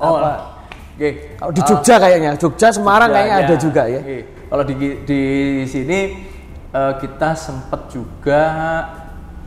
[0.02, 0.66] Oh, apa?
[0.98, 1.10] oke.
[1.38, 3.46] Kalau di Jogja kayaknya, Jogja Semarang Jogja, kayaknya ya.
[3.46, 4.02] ada juga ya.
[4.02, 4.18] Oke.
[4.50, 4.74] Kalau di
[5.06, 5.22] di
[5.66, 6.00] sini
[6.74, 8.42] eh, kita sempat juga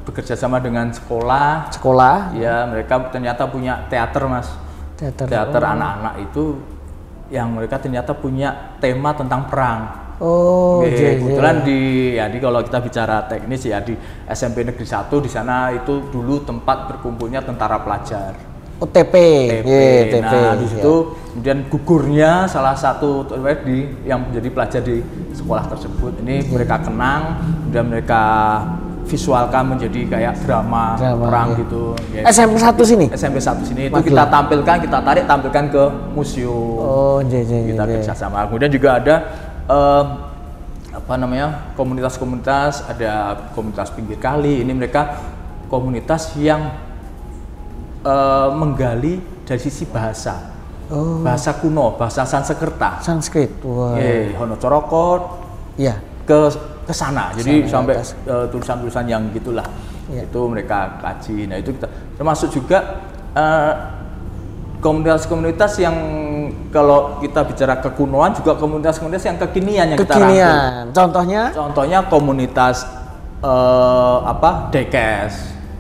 [0.04, 4.48] bekerja sama dengan sekolah Sekolah, Ya, mereka ternyata punya teater, Mas.
[4.98, 5.26] Teater.
[5.26, 6.44] Teater anak-anak itu
[7.32, 9.80] yang mereka ternyata punya tema tentang perang.
[10.22, 11.12] Oh, Oke, iya, iya.
[11.18, 11.78] kebetulan di
[12.14, 13.98] ya di kalau kita bicara teknis ya di
[14.30, 18.54] SMP Negeri 1 di sana itu dulu tempat berkumpulnya tentara pelajar.
[18.78, 19.14] OTP,
[19.50, 19.66] TP.
[19.66, 20.22] Iya, TP.
[20.22, 20.70] Nah, di iya.
[20.70, 20.94] situ
[21.34, 23.26] kemudian gugurnya salah satu
[23.66, 25.02] di yang menjadi pelajar di
[25.34, 26.22] sekolah tersebut.
[26.22, 27.22] Ini mereka kenang,
[27.66, 28.22] kemudian mereka
[29.04, 31.60] visualkan menjadi kayak drama, Drama, perang iya.
[31.60, 31.82] gitu.
[32.10, 32.22] Ya.
[32.32, 33.06] SMP 1 sini.
[33.12, 34.08] SMP 1 sini itu Magelang.
[34.08, 35.82] kita tampilkan, kita tarik tampilkan ke
[36.16, 36.80] museum.
[36.80, 37.92] Oh, iya, iya, iya, kita iya.
[38.00, 38.48] kerjasama.
[38.48, 39.14] Kemudian juga ada
[39.68, 40.06] em,
[40.94, 43.12] apa namanya komunitas-komunitas, ada
[43.52, 44.64] komunitas pinggir kali.
[44.64, 45.20] Ini mereka
[45.68, 46.72] komunitas yang
[48.04, 50.56] eh, menggali dari sisi bahasa.
[50.84, 51.24] Oh.
[51.24, 53.00] bahasa kuno, bahasa Sanskerta.
[53.00, 53.48] Sanskrit.
[53.64, 53.96] Wah.
[53.96, 55.22] Eh, Hono Corokot
[55.80, 55.96] Iya.
[56.28, 56.52] ke
[56.84, 57.32] ke sana.
[57.34, 59.64] Jadi sampai eh, tulisan-tulisan yang gitulah.
[60.12, 60.28] Iya.
[60.28, 61.48] Itu mereka kaji.
[61.48, 63.00] Nah, itu kita termasuk juga
[63.32, 63.72] eh,
[64.78, 65.96] komunitas-komunitas yang
[66.68, 70.28] kalau kita bicara kekunoan juga komunitas-komunitas yang kekinian yang kita rangkum.
[70.28, 70.82] Kekinian.
[70.92, 72.84] Contohnya Contohnya komunitas
[73.40, 74.68] eh, apa?
[74.68, 75.32] Dekes.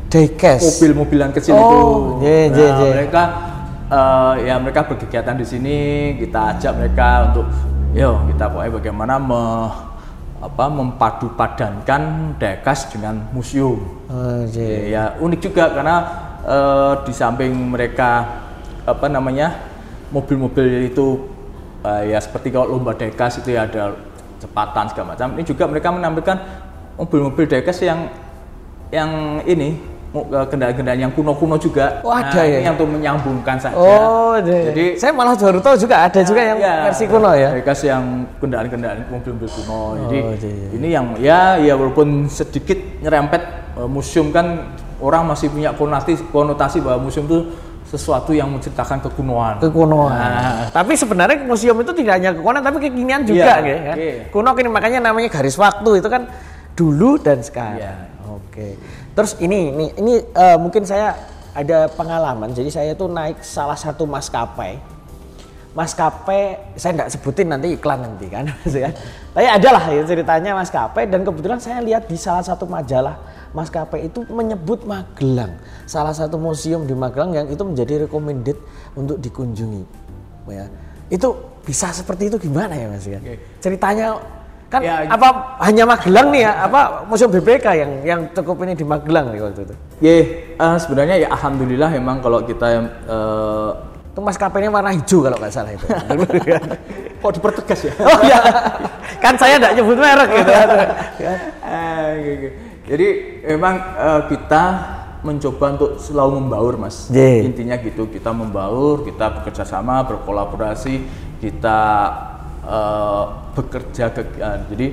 [0.08, 0.62] Dekes.
[0.62, 1.82] Mobil-mobilan kecil Oh, itu.
[2.24, 2.90] iya, Nah, iya.
[2.94, 3.22] mereka
[3.90, 5.76] eh, ya mereka berkegiatan di sini,
[6.16, 7.46] kita ajak mereka untuk
[7.94, 9.42] yo kita pokoknya bagaimana me,
[10.44, 13.80] apa mempadu padankan Dekes dengan museum.
[14.12, 14.80] Oh, iya.
[14.92, 15.96] Ya unik juga karena
[16.44, 18.44] eh, di samping mereka
[18.84, 19.56] apa namanya
[20.12, 21.32] mobil-mobil itu
[21.80, 23.96] eh, ya seperti kalau lomba dekas itu ya ada
[24.36, 25.32] cepatan segala macam.
[25.40, 26.36] Ini juga mereka menampilkan
[27.00, 28.12] mobil-mobil dekas yang
[28.92, 31.98] yang ini kendaraan-kendaraan yang kuno-kuno juga.
[32.06, 32.70] Oh, ada ini ya?
[32.70, 33.74] Yang untuk menyambungkan saja.
[33.74, 34.70] Oh, iya.
[34.70, 37.50] Jadi saya malah baru tahu juga ada juga yang ya, versi kuno ya.
[37.58, 39.80] Dekas yang kendaraan-kendaraan mobil-mobil kuno.
[40.06, 40.68] Jadi iya, iya.
[40.78, 43.42] ini yang ya ya walaupun sedikit nyerempet
[43.74, 44.70] eh, museum kan
[45.02, 47.50] orang masih punya konotasi konotasi bahwa museum itu
[47.84, 49.58] sesuatu yang menceritakan kekunoan.
[49.62, 50.14] Kekunoan.
[50.14, 53.96] Nah, Tapi sebenarnya museum itu tidak hanya kekunoan tapi kekinian juga Iya, gitu kan.
[53.98, 54.14] iya.
[54.30, 56.30] Kuno kini makanya namanya garis waktu itu kan
[56.74, 57.82] dulu dan sekarang.
[57.82, 57.94] Iya.
[58.24, 58.78] Oke.
[59.14, 61.14] Terus ini ini ini eh, mungkin saya
[61.54, 62.50] ada pengalaman.
[62.50, 64.82] Jadi saya tuh naik salah satu maskapai.
[65.74, 68.46] Maskapai saya nggak sebutin nanti iklan nanti kan,
[68.84, 68.94] kan.
[69.34, 73.18] Tapi ada lah ya ceritanya maskapai dan kebetulan saya lihat di salah satu majalah
[73.54, 78.58] maskapai itu menyebut Magelang, salah satu museum di Magelang yang itu menjadi recommended
[78.98, 79.82] untuk dikunjungi.
[80.50, 80.66] Ya.
[81.10, 83.22] Itu bisa seperti itu gimana ya Mas ya?
[83.62, 84.18] Ceritanya
[84.74, 85.28] kan Ya, apa
[85.62, 89.62] hanya Magelang nih ya apa museum BPK yang yang cukup ini di Magelang nih waktu
[89.62, 89.74] itu.
[90.02, 90.16] Ye,
[90.58, 93.70] eh, sebenarnya ya alhamdulillah memang kalau kita eh,
[94.14, 95.86] Itu maskapainya warna hijau kalau nggak salah itu.
[97.22, 97.92] kok dipertegas ya.
[98.04, 98.38] oh iya,
[99.18, 100.52] kan saya nggak nyebut merek gitu.
[101.24, 101.34] Ya.
[102.18, 102.48] Gitu.
[102.84, 103.08] Jadi
[103.48, 104.64] memang eh, kita
[105.24, 107.08] mencoba untuk selalu membaur, Mas.
[107.08, 107.48] Ye.
[107.48, 111.00] Intinya gitu, kita membaur, kita bekerja sama, berkolaborasi,
[111.40, 111.80] kita
[112.64, 114.86] eh, bekerja ke, eh, jadi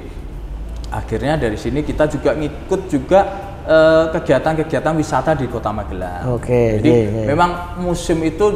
[0.92, 3.20] akhirnya dari sini kita juga ngikut juga
[3.62, 6.36] eh, kegiatan-kegiatan wisata di Kota Magelang.
[6.36, 7.24] Oke, Jadi ye, ye.
[7.30, 8.48] memang museum itu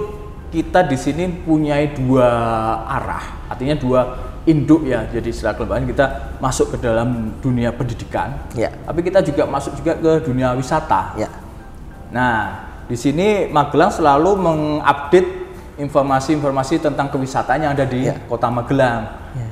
[0.49, 2.27] kita di sini punya dua
[2.87, 4.01] arah, artinya dua
[4.45, 5.03] induk ya.
[5.09, 6.05] Jadi setelah kelembagaan kita
[6.39, 8.71] masuk ke dalam dunia pendidikan, Ya.
[8.71, 11.17] tapi kita juga masuk juga ke dunia wisata.
[11.17, 11.29] ya.
[12.13, 12.33] Nah,
[12.85, 15.44] di sini Magelang selalu mengupdate
[15.75, 18.15] informasi-informasi tentang kewisataan yang ada di Ya.
[18.29, 19.01] Kota Magelang.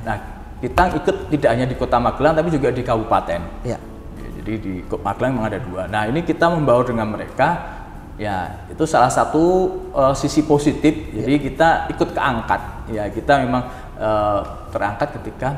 [0.04, 0.16] Nah,
[0.60, 3.40] kita ikut tidak hanya di Kota Magelang tapi juga di kabupaten.
[3.66, 3.76] Ya.
[4.16, 5.82] Ya, jadi di Kota Magelang memang ada dua.
[5.90, 7.80] Nah, ini kita membaur dengan mereka.
[8.14, 10.94] Ya, itu salah satu eh, sisi positif.
[11.10, 12.60] Jadi kita ikut keangkat.
[12.94, 15.48] Ya, kita memang eh, terangkat ketika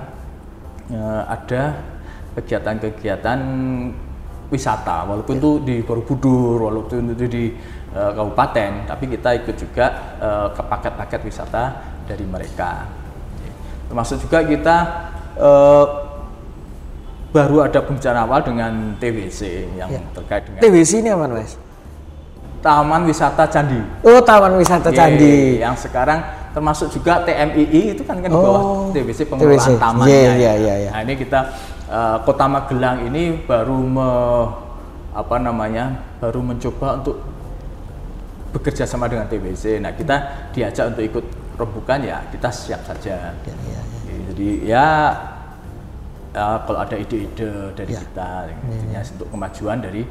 [0.89, 1.63] eh, ada
[2.37, 3.39] kegiatan-kegiatan
[4.47, 7.45] wisata, walaupun itu di Borobudur, walaupun itu di
[7.91, 9.87] eh, kabupaten, tapi kita ikut juga
[10.19, 11.63] eh, ke paket-paket wisata
[12.07, 12.87] dari mereka.
[13.87, 14.77] Termasuk juga kita
[15.35, 15.85] eh,
[17.31, 19.41] baru ada pembicaraan awal dengan TWC
[19.77, 20.01] yang Ya.
[20.15, 21.53] terkait dengan TWC ini apa Mas?
[22.65, 23.79] Taman Wisata Candi.
[24.03, 25.35] Oh, Taman Wisata Yeay, Candi.
[25.61, 26.19] Yang sekarang
[26.51, 29.69] termasuk juga TMII itu kan kan di Oh, bawah TBC pengelolaan TBC.
[29.77, 30.09] tamannya.
[30.11, 30.33] Iya, ya.
[30.35, 30.91] iya, iya, iya.
[30.91, 31.41] Nah, ini kita
[31.87, 34.11] eh, Kota Magelang ini baru me,
[35.17, 35.97] apa namanya?
[36.17, 37.17] baru mencoba untuk
[38.53, 39.81] bekerja sama dengan TBC.
[39.85, 41.25] Nah, kita diajak untuk ikut
[41.57, 43.33] rembukan ya, kita siap saja.
[43.45, 44.15] Ya, ya, ya.
[44.33, 44.87] Jadi ya
[46.37, 48.01] ya, kalau ada ide-ide dari Ya.
[48.05, 48.29] kita
[48.69, 50.03] intinya untuk kemajuan dari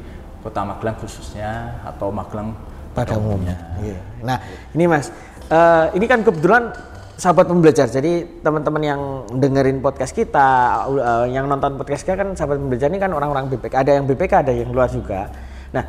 [0.42, 2.54] Kota Magelang khususnya atau Magelang
[2.94, 3.54] pada umumnya.
[3.78, 3.98] Iya.
[4.22, 4.38] Nah,
[4.74, 5.10] ini Mas,
[5.46, 6.70] eh, ini kan kebetulan
[7.16, 7.88] sahabat pembelajar.
[7.88, 9.00] Jadi teman-teman yang
[9.32, 10.48] dengerin podcast kita,
[10.92, 13.74] eh, yang nonton podcast kita kan sahabat pembelajar ini kan orang-orang BPK.
[13.74, 15.32] Ada yang BPK, ada yang luar juga.
[15.72, 15.84] Nah,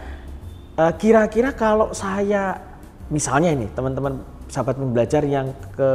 [0.80, 2.58] eh, kira-kira kalau saya
[3.12, 5.90] misalnya ini teman-teman sahabat pembelajar yang ke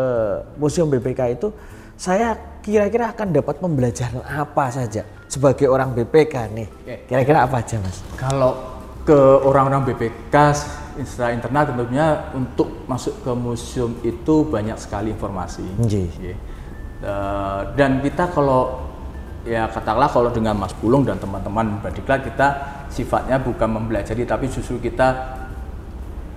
[0.60, 1.48] museum BPK itu,
[1.96, 6.68] saya kira-kira akan dapat pembelajaran apa saja sebagai orang BPK nih?
[7.08, 8.04] Kira-kira apa aja, Mas?
[8.20, 8.71] Kalau
[9.02, 10.34] ke orang-orang BPK
[11.02, 15.64] secara internal tentunya untuk masuk ke museum itu banyak sekali informasi.
[15.80, 16.08] Nggih.
[16.20, 16.36] Nggih.
[17.02, 18.78] Eh, dan kita kalau
[19.42, 22.48] ya katakanlah kalau dengan Mas Pulung dan teman-teman Badiklat kita
[22.86, 25.34] sifatnya bukan mempelajari tapi justru kita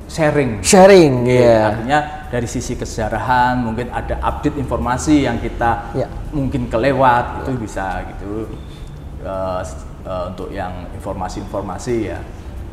[0.07, 0.61] sharing.
[0.65, 1.69] Sharing, ya.
[1.69, 1.99] Artinya
[2.29, 6.07] dari sisi kesejarahan mungkin ada update informasi yang kita Ya.
[6.33, 8.49] mungkin kelewat itu bisa gitu
[9.61, 12.17] s- eh, untuk yang informasi-informasi ya.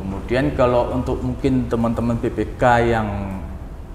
[0.03, 3.39] Kemudian kalau untuk mungkin teman-teman BPK yang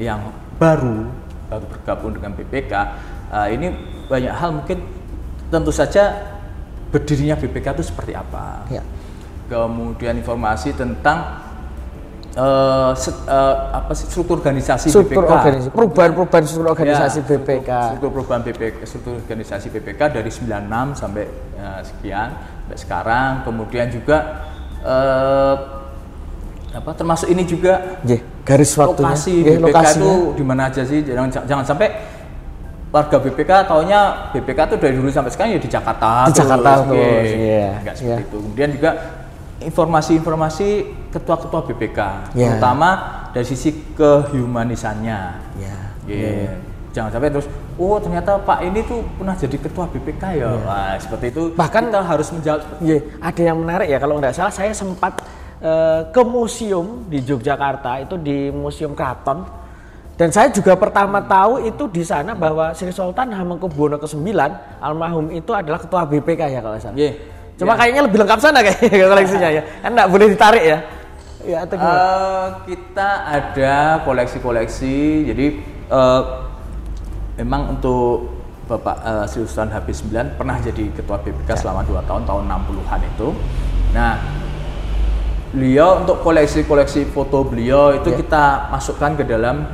[0.01, 1.05] yang baru
[1.53, 2.73] baru bergabung dengan BPK,
[3.29, 3.77] uh, ini
[4.09, 4.89] banyak hal mungkin
[5.53, 6.17] tentu saja
[6.89, 8.65] berdirinya BPK itu seperti apa.
[8.73, 8.81] Ya.
[9.53, 11.45] Kemudian informasi tentang
[12.37, 15.33] uh, set, uh, apa sih struktur organisasi struktur BPK.
[15.37, 21.01] organisasi perubahan-perubahan struktur organisasi Ya, BPK Struktur, struktur perubahan BPK, struktur organisasi BPK dari 96
[21.01, 21.25] sampai
[21.61, 22.29] uh, sekian
[22.65, 23.31] sampai sekarang.
[23.45, 24.19] Kemudian juga
[24.85, 25.78] uh,
[26.69, 30.05] apa termasuk ini juga Nggih, garis waktunya lokasi Nggih, BPK lokasinya.
[30.05, 30.99] itu di mana aja sih?
[31.01, 31.89] Jangan jangan sampai
[32.89, 34.01] warga BPK taunya
[34.33, 37.37] BPK itu dari dulu sampai sekarang ya di Jakarta Di Jakarta terus, Oke.
[37.37, 38.27] iya, Nggak seperti iya.
[38.27, 38.37] itu.
[38.39, 38.91] Kemudian juga
[39.59, 40.69] informasi-informasi
[41.11, 41.99] ketua-ketua BPK,
[42.33, 42.57] Iya.
[42.57, 42.89] terutama
[43.31, 45.21] dari sisi kehumanisannya.
[45.57, 45.77] ya
[46.07, 46.57] Iya.
[46.89, 50.49] Jangan sampai terus, oh ternyata Pak ini tuh pernah jadi ketua BPK ya.
[50.65, 51.43] Wah, seperti itu.
[51.53, 51.57] Iya.
[51.57, 52.61] Bahkan- kita harus menjawab.
[52.81, 55.21] Nggih, ada yang menarik ya kalau nggak salah saya sempat
[55.63, 59.47] eh, ke museum di Yogyakarta itu di Museum Kraton
[60.19, 64.35] dan saya juga pertama tahu itu di sana bahwa Sri Sultan Hamengkubuwono ke-9
[64.83, 66.99] almarhum itu adalah ketua BPK ya kalau salah.
[66.99, 67.15] Iya.
[67.55, 67.79] Cuma Iya.
[67.79, 69.63] kayaknya lebih lengkap sana kayaknya koleksinya ya.
[69.79, 70.79] Kan nggak boleh ditarik ya.
[71.47, 71.95] Ya atau gimana?
[72.03, 74.97] Eh, kita ada koleksi-koleksi,
[75.31, 75.47] jadi
[75.87, 76.23] eh,
[77.39, 82.27] memang untuk Bapak eh, Sri Sultan Habib 9 pernah jadi ketua BPK selama 2 tahun,
[82.27, 83.29] tahun 60-an itu.
[83.95, 84.19] Nah,
[85.51, 88.17] beliau untuk koleksi-koleksi foto beliau itu Ya.
[88.17, 89.65] kita masukkan ke dalam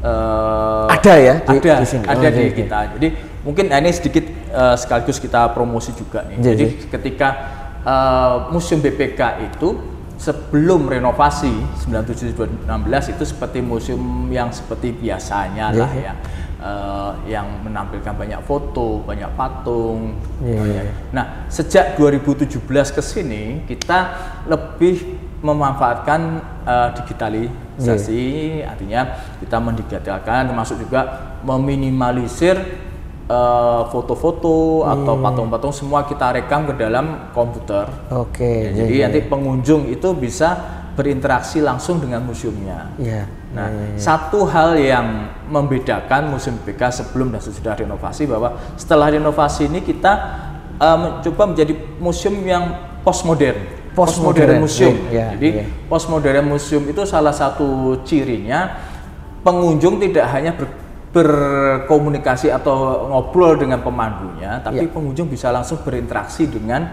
[0.00, 2.04] eh, Ada ya di- ada di sini?
[2.04, 2.56] ada Oh, di oke, oke.
[2.58, 2.78] kita.
[2.92, 3.08] Jadi
[3.42, 6.36] mungkin nah, ini sedikit eh, sekaligus kita promosi juga nih.
[6.36, 6.86] Iya, Jadi iya.
[6.90, 7.28] ketika
[7.82, 9.68] eh, museum BPK itu
[10.16, 11.50] sebelum renovasi
[11.82, 12.70] 97-16
[13.10, 16.04] itu seperti museum yang seperti biasanya Iya, lah iya.
[16.04, 16.14] ya.
[16.62, 20.14] Eh, yang menampilkan banyak foto, banyak patung.
[20.38, 20.82] Iya, iya.
[21.10, 24.14] Nah, sejak 2017 ke sini kita
[24.46, 28.26] lebih memanfaatkan eh, digitalisasi,
[28.62, 29.10] artinya
[29.42, 32.54] kita mendigitalkan termasuk juga meminimalisir
[33.26, 37.90] eh, foto-foto atau patung-patung semua kita rekam ke dalam komputer.
[38.14, 38.38] Oke.
[38.38, 42.92] Ya, iya, jadi iya, nanti pengunjung itu bisa berinteraksi langsung dengan museumnya.
[43.00, 43.24] Iya.
[43.52, 49.80] Nah, satu hal yang membedakan museum BPK sebelum dan sesudah renovasi bahwa setelah renovasi ini
[49.80, 50.12] kita
[50.76, 52.64] eh, mencoba menjadi museum yang
[53.00, 53.80] postmodern.
[53.92, 54.96] Postmodern, museum.
[55.12, 55.64] iya, Jadi iya.
[55.84, 58.72] postmodern museum itu salah satu cirinya
[59.44, 60.80] pengunjung tidak hanya ber-
[61.12, 64.92] berkomunikasi atau ngobrol dengan pemandunya, tapi Iya.
[64.96, 66.88] pengunjung bisa langsung berinteraksi dengan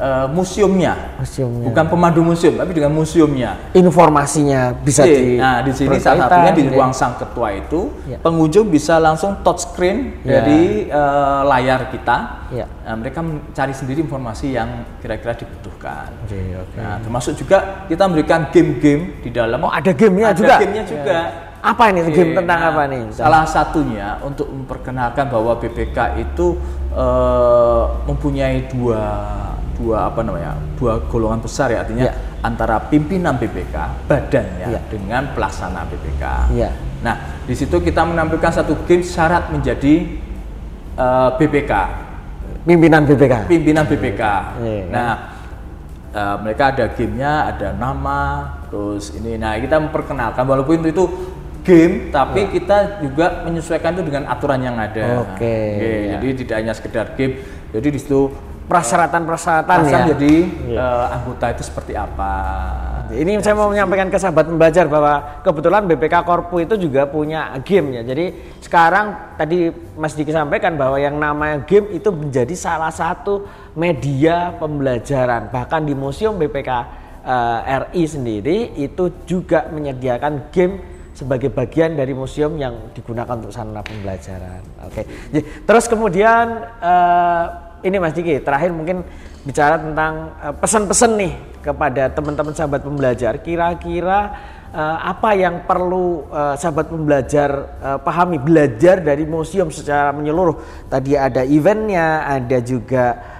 [0.00, 1.20] eh, museumnya.
[1.20, 1.66] Museumnya.
[1.68, 3.60] Bukan pemandu museum, tapi dengan museumnya.
[3.76, 6.70] Informasinya bisa Iya, di nah di sini salah satunya di ya.
[6.72, 8.16] ruang sang ketua itu Ya.
[8.18, 10.40] pengunjung bisa langsung touch screen Ya.
[10.40, 12.48] dari eh, layar kita.
[12.50, 12.66] Ya.
[12.82, 16.10] Nah, mereka mencari sendiri informasi yang kira-kira dibutuhkan.
[16.26, 16.78] Oke, oke.
[16.80, 19.60] Nah, termasuk juga kita memberikan game-game di dalam.
[19.62, 20.54] Oh, ada gamenya Ada juga?
[20.58, 21.18] gamenya juga.
[21.60, 23.02] Apa ini Oke, game tentang nah, apa nih?
[23.12, 26.56] Salah satunya untuk memperkenalkan bahwa BPK itu
[26.90, 28.98] eh, mempunyai dua
[29.80, 32.14] dua apa namanya dua golongan besar ya artinya Ya.
[32.44, 34.80] antara pimpinan BPK badannya Ya.
[34.92, 36.24] dengan pelaksana BPK.
[36.52, 36.68] Ya.
[37.00, 37.16] Nah
[37.48, 40.20] di situ kita menampilkan satu game syarat menjadi
[40.94, 41.72] eh, BPK
[42.60, 43.48] Pimpinan BPK.
[43.48, 44.22] pimpinan BPK.
[44.60, 44.84] Iya.
[44.92, 45.12] Nah,
[46.12, 48.20] eh, mereka ada gamenya, ada nama,
[48.68, 49.40] terus ini.
[49.40, 51.04] Nah, kita memperkenalkan walaupun itu, itu
[51.64, 55.24] game, tapi kita juga menyesuaikan itu dengan aturan yang ada.
[55.24, 56.20] Oke, Oke, iya.
[56.20, 57.40] Jadi tidak hanya sekedar game.
[57.72, 58.28] Jadi di situ
[58.70, 60.14] Persyaratan-persyaratan ya.
[60.14, 60.34] jadi
[60.78, 62.34] eh, anggota itu seperti apa.
[63.10, 67.98] Ini saya mau menyampaikan ke sahabat pembelajar bahwa kebetulan BPK Korpu itu juga punya game
[67.98, 68.02] ya.
[68.06, 68.30] Jadi
[68.62, 75.50] sekarang tadi Mas Diki sampaikan bahwa yang namanya game itu menjadi salah satu media pembelajaran.
[75.50, 76.70] Bahkan di Museum BPK
[77.26, 83.82] eh, RI sendiri itu juga menyediakan game sebagai bagian dari museum yang digunakan untuk sarana
[83.82, 84.62] pembelajaran.
[84.86, 85.02] Oke.
[85.34, 86.46] Jadi, Terus kemudian
[86.78, 87.44] eh,
[87.84, 89.04] ini Mas Diki terakhir mungkin
[89.44, 93.40] bicara tentang eh, pesan-pesan nih kepada teman-teman sahabat pembelajar.
[93.40, 94.18] Kira-kira
[94.72, 97.50] eh, apa yang perlu eh, sahabat pembelajar
[98.04, 100.86] pahami belajar dari museum secara menyeluruh?
[100.92, 103.38] Tadi ada eventnya, ada juga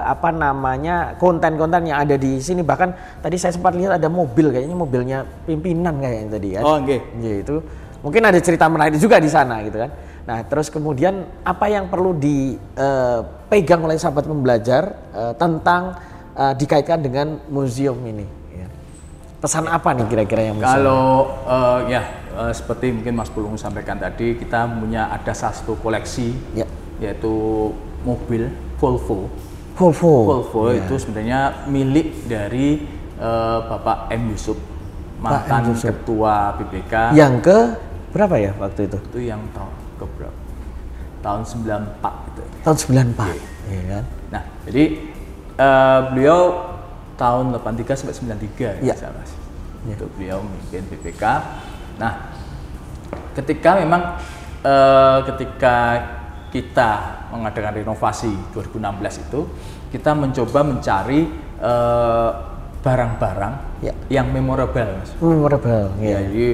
[0.00, 2.64] apa namanya konten-konten yang ada di sini.
[2.64, 6.62] Bahkan tadi saya sempat lihat ada mobil kayaknya mobilnya pimpinan kayaknya tadi kan.
[6.64, 7.00] Oh, nggih.
[7.20, 7.56] Iya, itu
[8.00, 9.92] mungkin ada cerita menarik juga di sana gitu kan.
[10.30, 15.98] Nah, terus kemudian apa yang perlu dipegang oleh sahabat pembelajar eh, tentang
[16.38, 18.22] eh, dikaitkan dengan museum ini?
[18.54, 18.70] ya.
[19.42, 20.62] Pesan apa nih kira-kira yang?
[20.62, 22.02] Kalau eh, ya
[22.46, 26.70] eh, seperti mungkin Mas Pulung sampaikan tadi, kita punya ada satu koleksi Ya.
[27.02, 27.74] yaitu
[28.06, 29.26] mobil Volvo.
[29.74, 30.14] Volvo.
[30.30, 30.78] Volvo Ya.
[30.86, 32.86] itu sebenarnya milik dari
[33.18, 34.62] eh, Bapak M Yusuf,
[35.18, 37.58] mantan ketua BPK Yang ke
[38.14, 38.98] Berapa ya waktu itu?
[39.10, 40.38] Itu yang tahun ke berapa?
[41.20, 42.42] Tahun 94 gitu.
[42.64, 42.76] Tahun
[43.12, 43.36] 94.
[43.68, 44.04] Iya kan?
[44.32, 44.84] Nah, jadi
[45.54, 46.40] eh, beliau
[47.14, 48.96] tahun 83 sampai 93 Iya.
[48.96, 49.12] ya.
[49.12, 49.30] Mas.
[49.84, 51.24] Itu beliau memimpin BPK.
[52.00, 52.32] Nah,
[53.36, 54.16] ketika memang
[54.60, 55.76] eh, ketika
[56.50, 56.90] kita
[57.30, 59.40] mengadakan renovasi 2016 itu,
[59.92, 61.28] kita mencoba mencari
[61.60, 62.30] eh,
[62.80, 63.92] barang-barang Ya.
[64.08, 65.12] yang memorable, Mas.
[65.20, 65.92] Memorable.
[66.00, 66.18] Ya, Iya.
[66.24, 66.46] jadi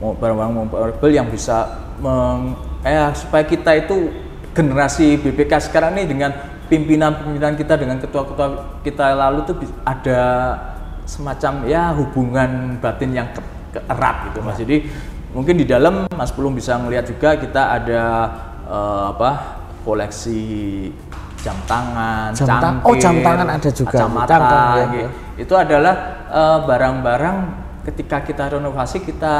[0.00, 1.68] barang-barang memorable yang bisa
[2.00, 4.12] meng, eh, supaya kita itu
[4.52, 6.30] generasi BPK sekarang ini dengan
[6.64, 8.46] pimpinan-pimpinan kita dengan ketua-ketua
[8.80, 10.20] kita lalu tuh bis- ada
[11.04, 14.56] semacam ya hubungan batin yang ke- ke- erat gitu Mas.
[14.56, 14.88] Jadi
[15.30, 18.02] mungkin di dalam Mas Pulung bisa melihat juga kita ada
[18.64, 19.30] eh, apa
[19.84, 20.40] koleksi
[21.44, 23.92] jam tangan, Jam cangkir, oh, jam tangan ada juga.
[23.92, 24.96] kacamata, Cangkang, ya, gitu.
[24.96, 25.08] ya.
[25.36, 25.94] Itu adalah
[26.26, 27.36] eh, barang-barang
[27.84, 29.34] ketika kita renovasi kita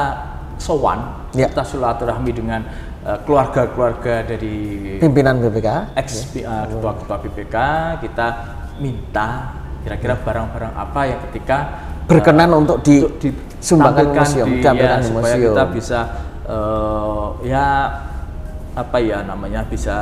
[0.61, 1.49] sowan, Ya.
[1.49, 2.61] kita silaturahmi dengan
[3.05, 4.57] keluarga-keluarga dari
[4.97, 5.69] Pimpinan BPK.
[5.95, 7.57] ex eh, ketua-ketua BPK,
[8.01, 8.27] kita
[8.77, 9.29] minta
[9.85, 14.93] kira-kira barang-barang apa yang ketika eh, Berkenan untuk di- untuk sumbangkan ditampilkan museum, di- ya,
[14.97, 15.53] di supaya museum.
[15.53, 16.01] kita bisa
[16.45, 17.67] eh, ya
[18.75, 19.97] apa ya namanya bisa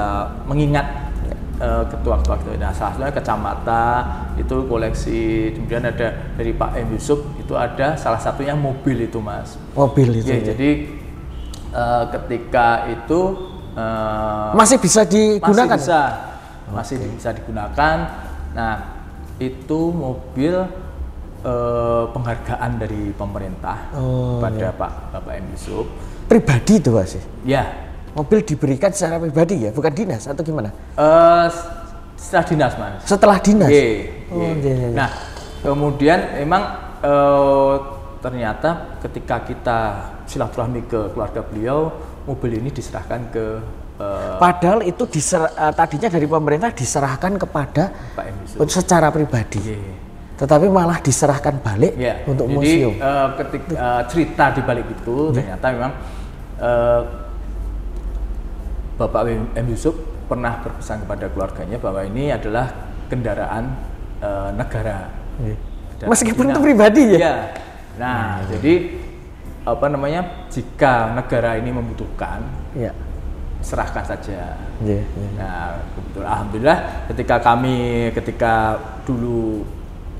[0.46, 0.86] mengingat
[1.58, 2.50] eh, ketua-ketua itu.
[2.56, 3.84] Nah, salah satunya kacamata
[4.34, 5.22] itu koleksi.
[5.52, 9.58] Kemudian ada dari Pak M Yusuf itu ada salah satunya mobil itu, Mas.
[9.74, 10.30] Mobil itu.
[10.30, 10.54] Ya, ya.
[10.54, 10.70] jadi
[11.72, 13.20] eh, ketika itu
[13.72, 15.66] eh, Masih bisa digunakan.
[15.66, 16.00] masih bisa,
[16.68, 17.96] masih bisa digunakan.
[18.52, 18.74] Nah,
[19.38, 20.54] itu mobil
[21.42, 25.88] eh, penghargaan dari pemerintah Oh, pada Pak Bapak M Yusuf.
[26.24, 27.16] Pribadi itu Mas.
[27.42, 27.64] Ya,
[28.12, 30.68] Mobil diberikan secara pribadi ya, bukan dinas atau gimana?
[30.94, 31.46] eh,
[32.14, 33.00] setelah dinas mas.
[33.02, 33.66] Setelah dinas.
[33.66, 33.82] Ye,
[34.30, 34.50] Oh, ye.
[34.60, 34.88] iya, iya.
[34.94, 35.10] Nah,
[35.58, 36.62] kemudian memang
[37.00, 37.74] eh,
[38.20, 39.78] ternyata ketika kita
[40.32, 41.92] silaturahmi ke keluarga beliau,
[42.24, 43.44] mobil ini diserahkan ke
[43.96, 48.24] eh, Padahal itu diser- eh, tadinya dari pemerintah diserahkan kepada Pak
[48.56, 48.64] Yusuf.
[48.72, 49.60] secara pribadi.
[49.62, 49.80] Ye.
[50.32, 52.92] Tetapi malah diserahkan balik Ya, untuk jadi museum.
[52.96, 55.92] eh, ketika eh, cerita di balik itu ternyata memang
[56.58, 57.00] eh,
[58.92, 59.22] Bapak
[59.54, 62.72] M Yusuf pernah berpesan kepada keluarganya bahwa ini adalah
[63.06, 63.64] kendaraan
[64.18, 65.12] eh, negara.
[65.36, 67.18] Kendaraan Meskipun itu pribadi ya?
[67.18, 67.34] Iya.
[67.92, 69.01] Nah, jadi
[69.62, 70.46] apa namanya?
[70.50, 72.42] Jika negara ini membutuhkan,
[72.74, 72.90] Iya.
[73.62, 74.58] serahkan saja.
[74.82, 75.30] Iya, iya.
[75.38, 76.78] Nah, kebetulan alhamdulillah
[77.14, 77.76] ketika kami
[78.10, 78.54] ketika
[79.06, 79.62] dulu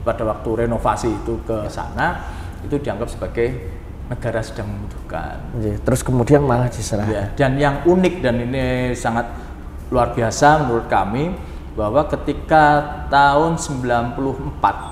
[0.07, 2.23] pada waktu renovasi itu ke sana
[2.63, 3.67] itu dianggap sebagai
[4.07, 5.43] negara sedang membutuhkan.
[5.59, 5.75] Iya.
[5.83, 7.11] Terus kemudian malah diserahkan.
[7.11, 9.27] Ya, dan yang unik dan ini sangat
[9.91, 11.35] luar biasa menurut kami
[11.75, 14.92] bahwa ketika tahun 94 Ya.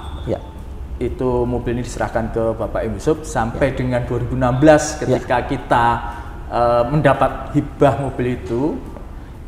[1.01, 5.85] Itu mobil ini diserahkan ke Bapak Im Yusuf sampai dengan 2016 ketika kita
[6.53, 8.77] eh, mendapat hibah mobil itu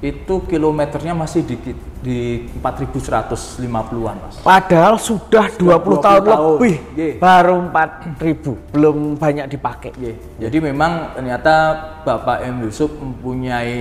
[0.03, 1.55] itu kilometernya masih di
[2.03, 4.43] di 4150-an Mas.
[4.43, 6.51] Padahal sudah 20, 20 tahun, tahun.
[6.59, 7.15] lebih, Iya.
[7.23, 9.95] baru 4000, belum banyak dipakai.
[10.03, 11.55] Ye, Jadi memang ternyata
[12.03, 13.79] Bapak M Yusuf mempunyai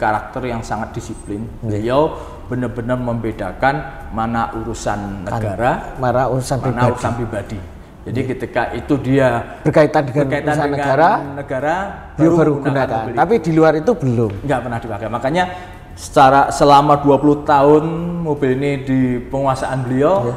[0.00, 1.44] karakter yang sangat disiplin.
[1.60, 2.16] Beliau
[2.52, 3.74] benar-benar membedakan
[4.12, 5.96] mana urusan negara,
[6.28, 6.92] urusan mana pribadi.
[6.92, 7.58] urusan pribadi.
[8.02, 9.28] Jadi ketika itu dia
[9.64, 11.74] Berkaitan dengan berkaitan urusan dengan negara, negara
[12.18, 13.16] dia baru gunakan gunakan.
[13.16, 14.32] Tapi di luar itu belum.
[14.44, 15.08] nggak pernah dipakai.
[15.08, 15.44] Makanya
[15.96, 17.84] secara selama 20 tahun
[18.20, 19.00] mobil ini di
[19.32, 20.36] penguasaan beliau Iya.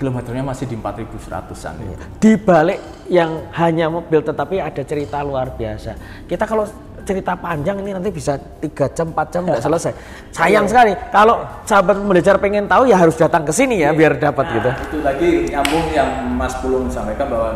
[0.00, 2.04] kilometernya masih di 4100-an itu.
[2.16, 2.80] Di balik
[3.12, 6.24] yang hanya mobil tetapi ada cerita luar biasa.
[6.24, 6.64] Kita kalau
[7.10, 9.92] cerita panjang ini nanti bisa 3 jam 4 jam nggak selesai.
[10.30, 14.46] Sayang sekali kalau sahabat belajar pengen tahu ya harus datang ke sini ya biar dapat
[14.46, 14.70] Nah, gitu.
[14.86, 17.50] Itu tadi nyambung yang Mas Pulung sampaikan bahwa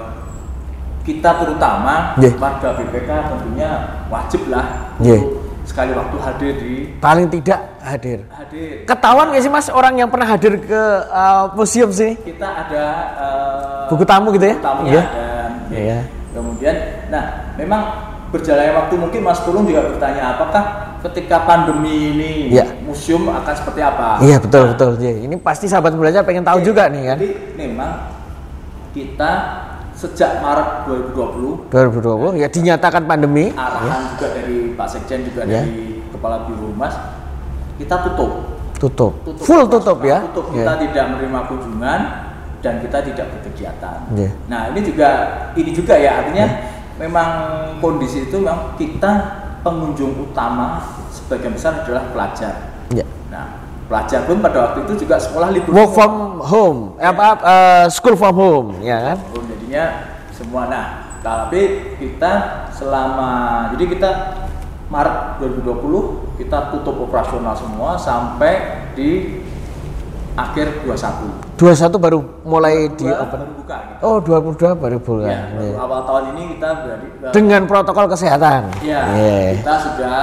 [1.02, 2.34] kita terutama Yeah.
[2.34, 3.70] warga BPK tentunya
[4.08, 5.22] wajib lah Yeah.
[5.62, 8.18] sekali waktu hadir di Paling tidak hadir.
[8.28, 8.84] hadir.
[8.84, 12.16] Ketahuan nggak sih mas orang yang pernah hadir ke uh, museum sini?
[12.18, 12.84] Kita ada
[13.16, 14.56] eh, Buku tamu gitu ya?
[14.56, 15.02] buku tamunya Iya.
[15.04, 15.28] ada.
[15.70, 15.98] Iya.
[16.34, 16.76] Kemudian,
[17.08, 17.24] nah
[17.54, 17.82] memang
[18.34, 20.64] berjalannya waktu mungkin Mas Pulung juga bertanya apakah
[21.06, 22.66] ketika pandemi ini Iya.
[22.82, 24.18] museum akan seperti apa?
[24.18, 24.90] Iya betul betul.
[24.98, 27.16] Iya, Ini pasti sahabat belajar pengen tahu Oke, juga nih kan.
[27.16, 27.90] Jadi memang
[28.90, 29.32] kita
[29.94, 33.54] sejak Maret 2020 2020 ya dinyatakan pandemi.
[33.54, 35.62] arahan juga dari Pak Sekjen juga Ya.
[35.62, 36.94] dari Kepala Biro Humas
[37.78, 38.32] kita tutup.
[38.74, 39.12] Tutup.
[39.38, 40.18] Full tutup Nah, ya.
[40.26, 40.58] Tutup Iya.
[40.58, 42.00] kita tidak menerima kunjungan
[42.58, 43.98] dan kita tidak berkegiatan.
[44.10, 44.30] Iya.
[44.48, 45.08] Nah ini juga
[45.54, 46.46] ini juga ya artinya
[46.98, 47.30] memang
[47.82, 49.12] kondisi itu memang kita
[49.66, 52.54] pengunjung utama sebagian besar adalah pelajar.
[52.92, 53.06] Iya.
[53.32, 55.72] Nah pelajar pun pada waktu itu juga sekolah libur.
[55.76, 59.18] Work from home, eh, apa eh, school from home, ya kan?
[59.32, 59.84] Jadinya
[60.34, 60.86] semua nah
[61.24, 62.32] tapi kita
[62.68, 63.30] selama
[63.72, 64.10] jadi kita
[64.92, 69.40] Maret 2020 kita tutup operasional semua sampai di
[70.36, 71.43] akhir 21.
[71.54, 73.38] 21 baru mulai di Dua open.
[73.38, 74.02] baru buka gitu.
[74.02, 75.24] Oh, 22 baru buka.
[75.24, 75.76] Ya, baru Iya.
[75.78, 78.60] awal tahun ini kita berarti Dengan protokol kesehatan.
[78.80, 79.62] Ya, Iya.
[79.62, 80.16] kita sudah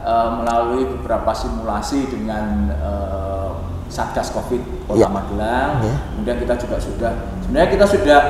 [0.00, 3.50] eh, melalui beberapa simulasi dengan eh,
[3.86, 5.08] Satgas Covid Kota Ya.
[5.08, 5.70] Magelang.
[5.80, 5.94] Ya.
[6.10, 8.20] Kemudian kita juga sudah sebenarnya kita sudah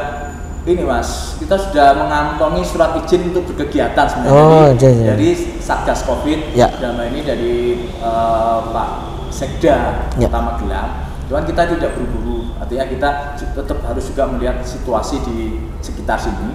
[0.67, 5.07] ini Mas, kita sudah mengantongi surat izin untuk berkegiatan sebenarnya Oh, dari, iya, iya.
[5.13, 5.29] dari
[5.61, 6.67] Satgas Covid Ya.
[6.75, 7.55] dalam hal ini dari
[7.95, 8.89] eh, Pak
[9.29, 9.77] Sekda
[10.17, 10.27] Ya.
[10.27, 10.91] Kota Magelang.
[11.27, 15.39] Cuman kita tidak buru-buru, artinya kita tetap harus juga melihat situasi di
[15.81, 16.55] sekitar sini.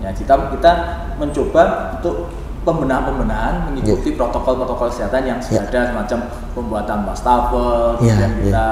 [0.00, 0.72] Ya, kita kita
[1.16, 1.62] mencoba
[1.94, 2.28] untuk
[2.60, 5.68] pembenahan-pembenahan mengikuti protokol-protokol kesehatan yang sudah Ya.
[5.70, 6.18] ada semacam
[6.52, 8.40] pembuatan wastafel, Ya, kemudian ya.
[8.42, 8.66] kita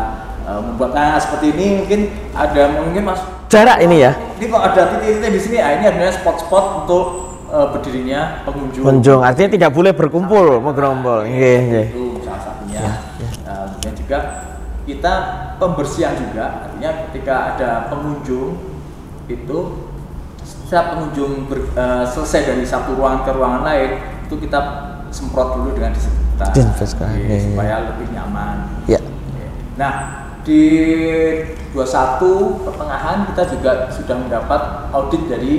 [0.44, 2.00] eh, membuat nah seperti ini mungkin
[2.32, 4.12] ada mungkin mas Jarak ini ya.
[4.36, 7.04] ini kok ada titik-titik di sini ah ini adalah spot-spot untuk
[7.48, 11.24] eh, berdirinya pengunjung Penjung artinya tidak boleh berkumpul, menggerombol.
[11.24, 11.86] Nggih, nggih.
[11.88, 12.80] itu salah satunya.
[12.80, 12.92] Ya,
[13.42, 14.18] Nah, kemudian juga
[14.88, 15.12] kita
[15.60, 18.56] pembersihan juga, artinya ketika ada pengunjung
[19.28, 19.58] itu
[20.40, 23.90] setiap pengunjung ber- eh, selesai dari satu ruangan ke ruangan lain
[24.24, 24.60] itu kita
[25.12, 27.40] semprot dulu dengan disinfektan Disinfektan, Oke, ya, ya.
[27.44, 28.56] supaya lebih nyaman.
[28.88, 29.00] Ya.
[29.76, 29.92] Nah,
[30.40, 30.64] di
[31.72, 34.60] 21 pertengahan kita juga sudah mendapat
[34.90, 35.54] audit dari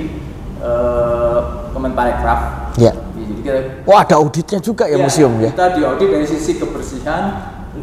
[0.58, 1.38] eh,
[1.70, 2.74] Kemenparekraf.
[2.74, 2.90] Ya.
[3.14, 3.50] Jadi kita
[3.86, 5.54] Oh, ada auditnya juga ya, Ya, museum ya.
[5.54, 7.22] Kita diaudit dari sisi kebersihan,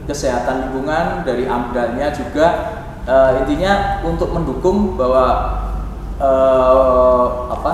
[0.08, 2.48] kesehatan lingkungan, dari amdalnya juga
[3.04, 5.26] eh, intinya untuk mendukung bahwa
[6.18, 7.74] eh, apa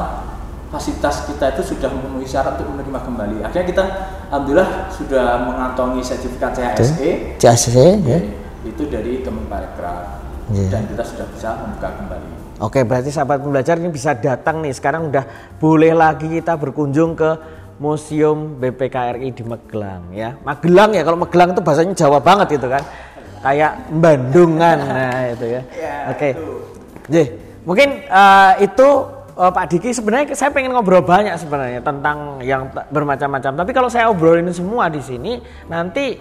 [0.73, 3.37] fasilitas kita itu sudah memenuhi syarat untuk menerima kembali.
[3.45, 3.83] Akhirnya kita
[4.33, 8.19] alhamdulillah sudah mengantongi sertifikat CHSE CACC ya.
[8.65, 10.67] itu dari Kemenparekraf Iya.
[10.75, 12.27] dan kita sudah bisa membuka kembali.
[12.59, 14.75] Oke, berarti sahabat pembelajar ini bisa datang nih.
[14.75, 15.23] Sekarang udah
[15.57, 17.29] boleh lagi kita berkunjung ke
[17.83, 20.39] Museum BPKRI di Magelang ya.
[20.47, 22.79] Magelang ya, kalau Magelang itu bahasanya Jawa banget gitu kan.
[23.43, 25.61] Kayak Bandungan nah itu ya.
[25.75, 26.31] Ya, Oke.
[26.31, 26.51] itu.
[27.11, 27.25] Jadi,
[27.67, 28.87] mungkin eh, itu
[29.35, 33.51] eh, Pak Diki sebenarnya saya pengen ngobrol banyak sebenarnya tentang yang bermacam-macam.
[33.51, 36.15] Tapi kalau saya obrolin semua di sini nanti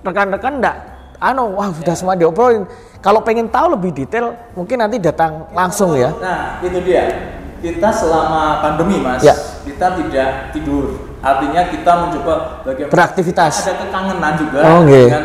[0.00, 0.76] rekan-rekan enggak
[1.20, 2.64] anu wah sudah semua diobrolin.
[3.04, 6.10] Kalau pengen tahu lebih detail mungkin nanti datang langsung ya.
[6.16, 7.35] Nah, itu dia.
[7.66, 9.34] Kita selama pandemi, Mas, Ya.
[9.62, 10.84] kita tidak tidur.
[11.18, 13.52] Artinya kita mencoba bagaimana Beraktivitas.
[13.60, 15.00] Ada kekangenan juga Oh, oke.
[15.02, 15.24] dengan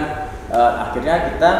[0.49, 1.51] eh, akhirnya kita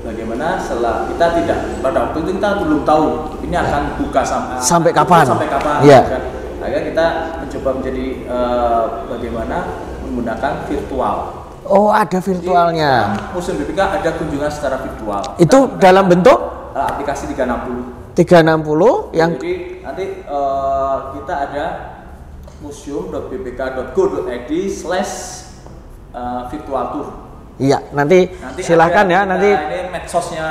[0.00, 3.04] bagaimana setelah kita tidak pada waktu itu kita belum tahu
[3.42, 5.28] ini akan buka sam- Sampai kapan?
[5.28, 5.84] Sampai kapan?
[5.84, 6.00] Ya.
[6.02, 6.22] kan?
[6.58, 7.06] Akhirnya kita
[7.38, 9.56] mencoba menjadi eh, bagaimana
[10.02, 11.16] menggunakan virtual.
[11.68, 13.12] Oh, ada virtualnya.
[13.12, 15.20] dalam Museum BPK ada kunjungan secara virtual.
[15.36, 17.84] Itu dalam bentuk Eh, aplikasi 360.
[18.14, 21.64] 360 yang Jadi nanti eh, kita ada
[22.60, 25.12] museum.bpk.go.id slash
[26.12, 27.08] eh, virtual tour.
[27.56, 30.46] iya nanti, Nanti silahkan ya kita- nanti ini medsosnya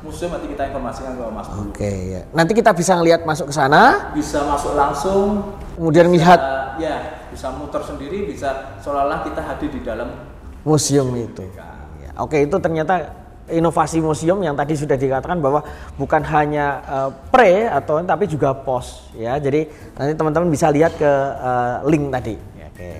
[0.00, 1.46] museum nanti kita informasikan ke Mas.
[1.52, 2.22] Oke ya.
[2.30, 6.40] Nanti kita bisa ngelihat masuk ke sana, Bisa masuk langsung, kemudian bisa, melihat
[6.78, 6.96] ya
[7.28, 10.08] bisa muter sendiri, bisa seolah-olah kita hadir di dalam
[10.62, 11.42] museum itu.
[11.98, 13.02] Ya, Oke, itu ternyata
[13.50, 15.62] inovasi museum yang tadi sudah dikatakan bahwa
[15.94, 19.38] bukan hanya eh, pre atau tapi juga post ya.
[19.38, 19.66] Jadi
[19.96, 22.34] nanti teman-teman bisa lihat ke eh, link tadi.
[22.76, 22.90] Oke.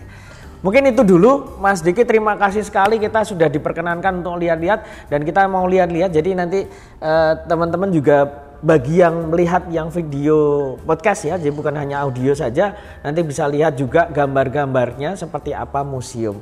[0.64, 5.44] Mungkin itu dulu Mas Diki terima kasih sekali kita sudah diperkenankan untuk lihat-lihat dan kita
[5.46, 6.64] mau lihat-lihat jadi nanti
[6.98, 12.72] eh, teman-teman juga bagi yang melihat yang video podcast ya jadi bukan hanya audio saja
[13.04, 16.40] nanti bisa lihat juga gambar-gambarnya seperti apa museum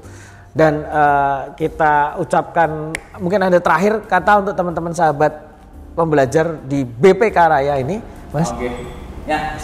[0.54, 5.34] dan eh, kita ucapkan mungkin ada terakhir kata untuk teman-teman sahabat
[5.98, 7.98] pembelajar di BPK Raya ini
[8.30, 8.70] Mas Oke.
[9.26, 9.58] Ya,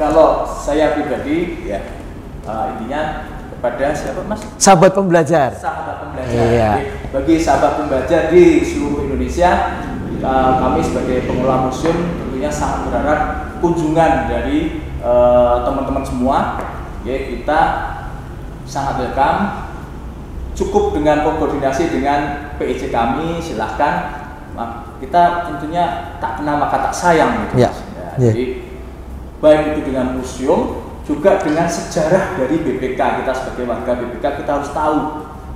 [0.00, 1.84] kalau saya pribadi ya
[2.48, 4.40] eh, intinya kepada siapa Mas?
[4.56, 6.44] sahabat pembelajar sahabat pembelajar.
[6.48, 6.70] Iya.
[6.80, 9.50] Jadi, Bagi sahabat pembelajar di seluruh Indonesia,
[10.24, 13.20] uh, kami sebagai pengelola museum tentunya sangat berharap
[13.60, 16.38] kunjungan dari uh, teman-teman semua.
[17.04, 17.60] Ya, kita
[18.64, 19.71] sangat welcome.
[20.52, 22.20] Cukup dengan koordinasi dengan
[22.56, 24.20] PIC kami, silahkan.
[24.98, 25.84] Kita tentunya
[26.16, 27.54] tak kenal maka tak sayang gitu.
[27.58, 27.70] Ya.
[27.70, 27.72] Ya,
[28.20, 28.28] Ya.
[28.28, 28.44] Jadi
[29.40, 30.60] baik itu dengan museum
[31.02, 34.96] juga dengan sejarah dari BPK kita sebagai warga BPK kita harus tahu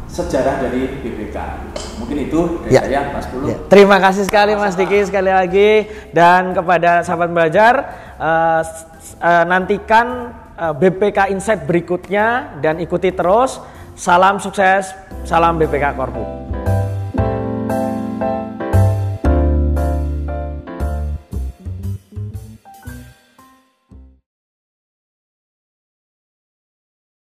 [0.07, 1.37] sejarah dari BPK
[1.97, 2.81] mungkin itu dari Ya.
[2.83, 7.73] saya Mas Pulu Ya, Terima kasih sekali Mas Diki sekali lagi dan kepada sahabat belajar
[8.17, 13.61] eh, s- eh, nantikan eh, BPK Insight berikutnya dan ikuti terus.
[13.97, 14.93] Salam sukses,
[15.25, 16.21] salam BPK Korpu.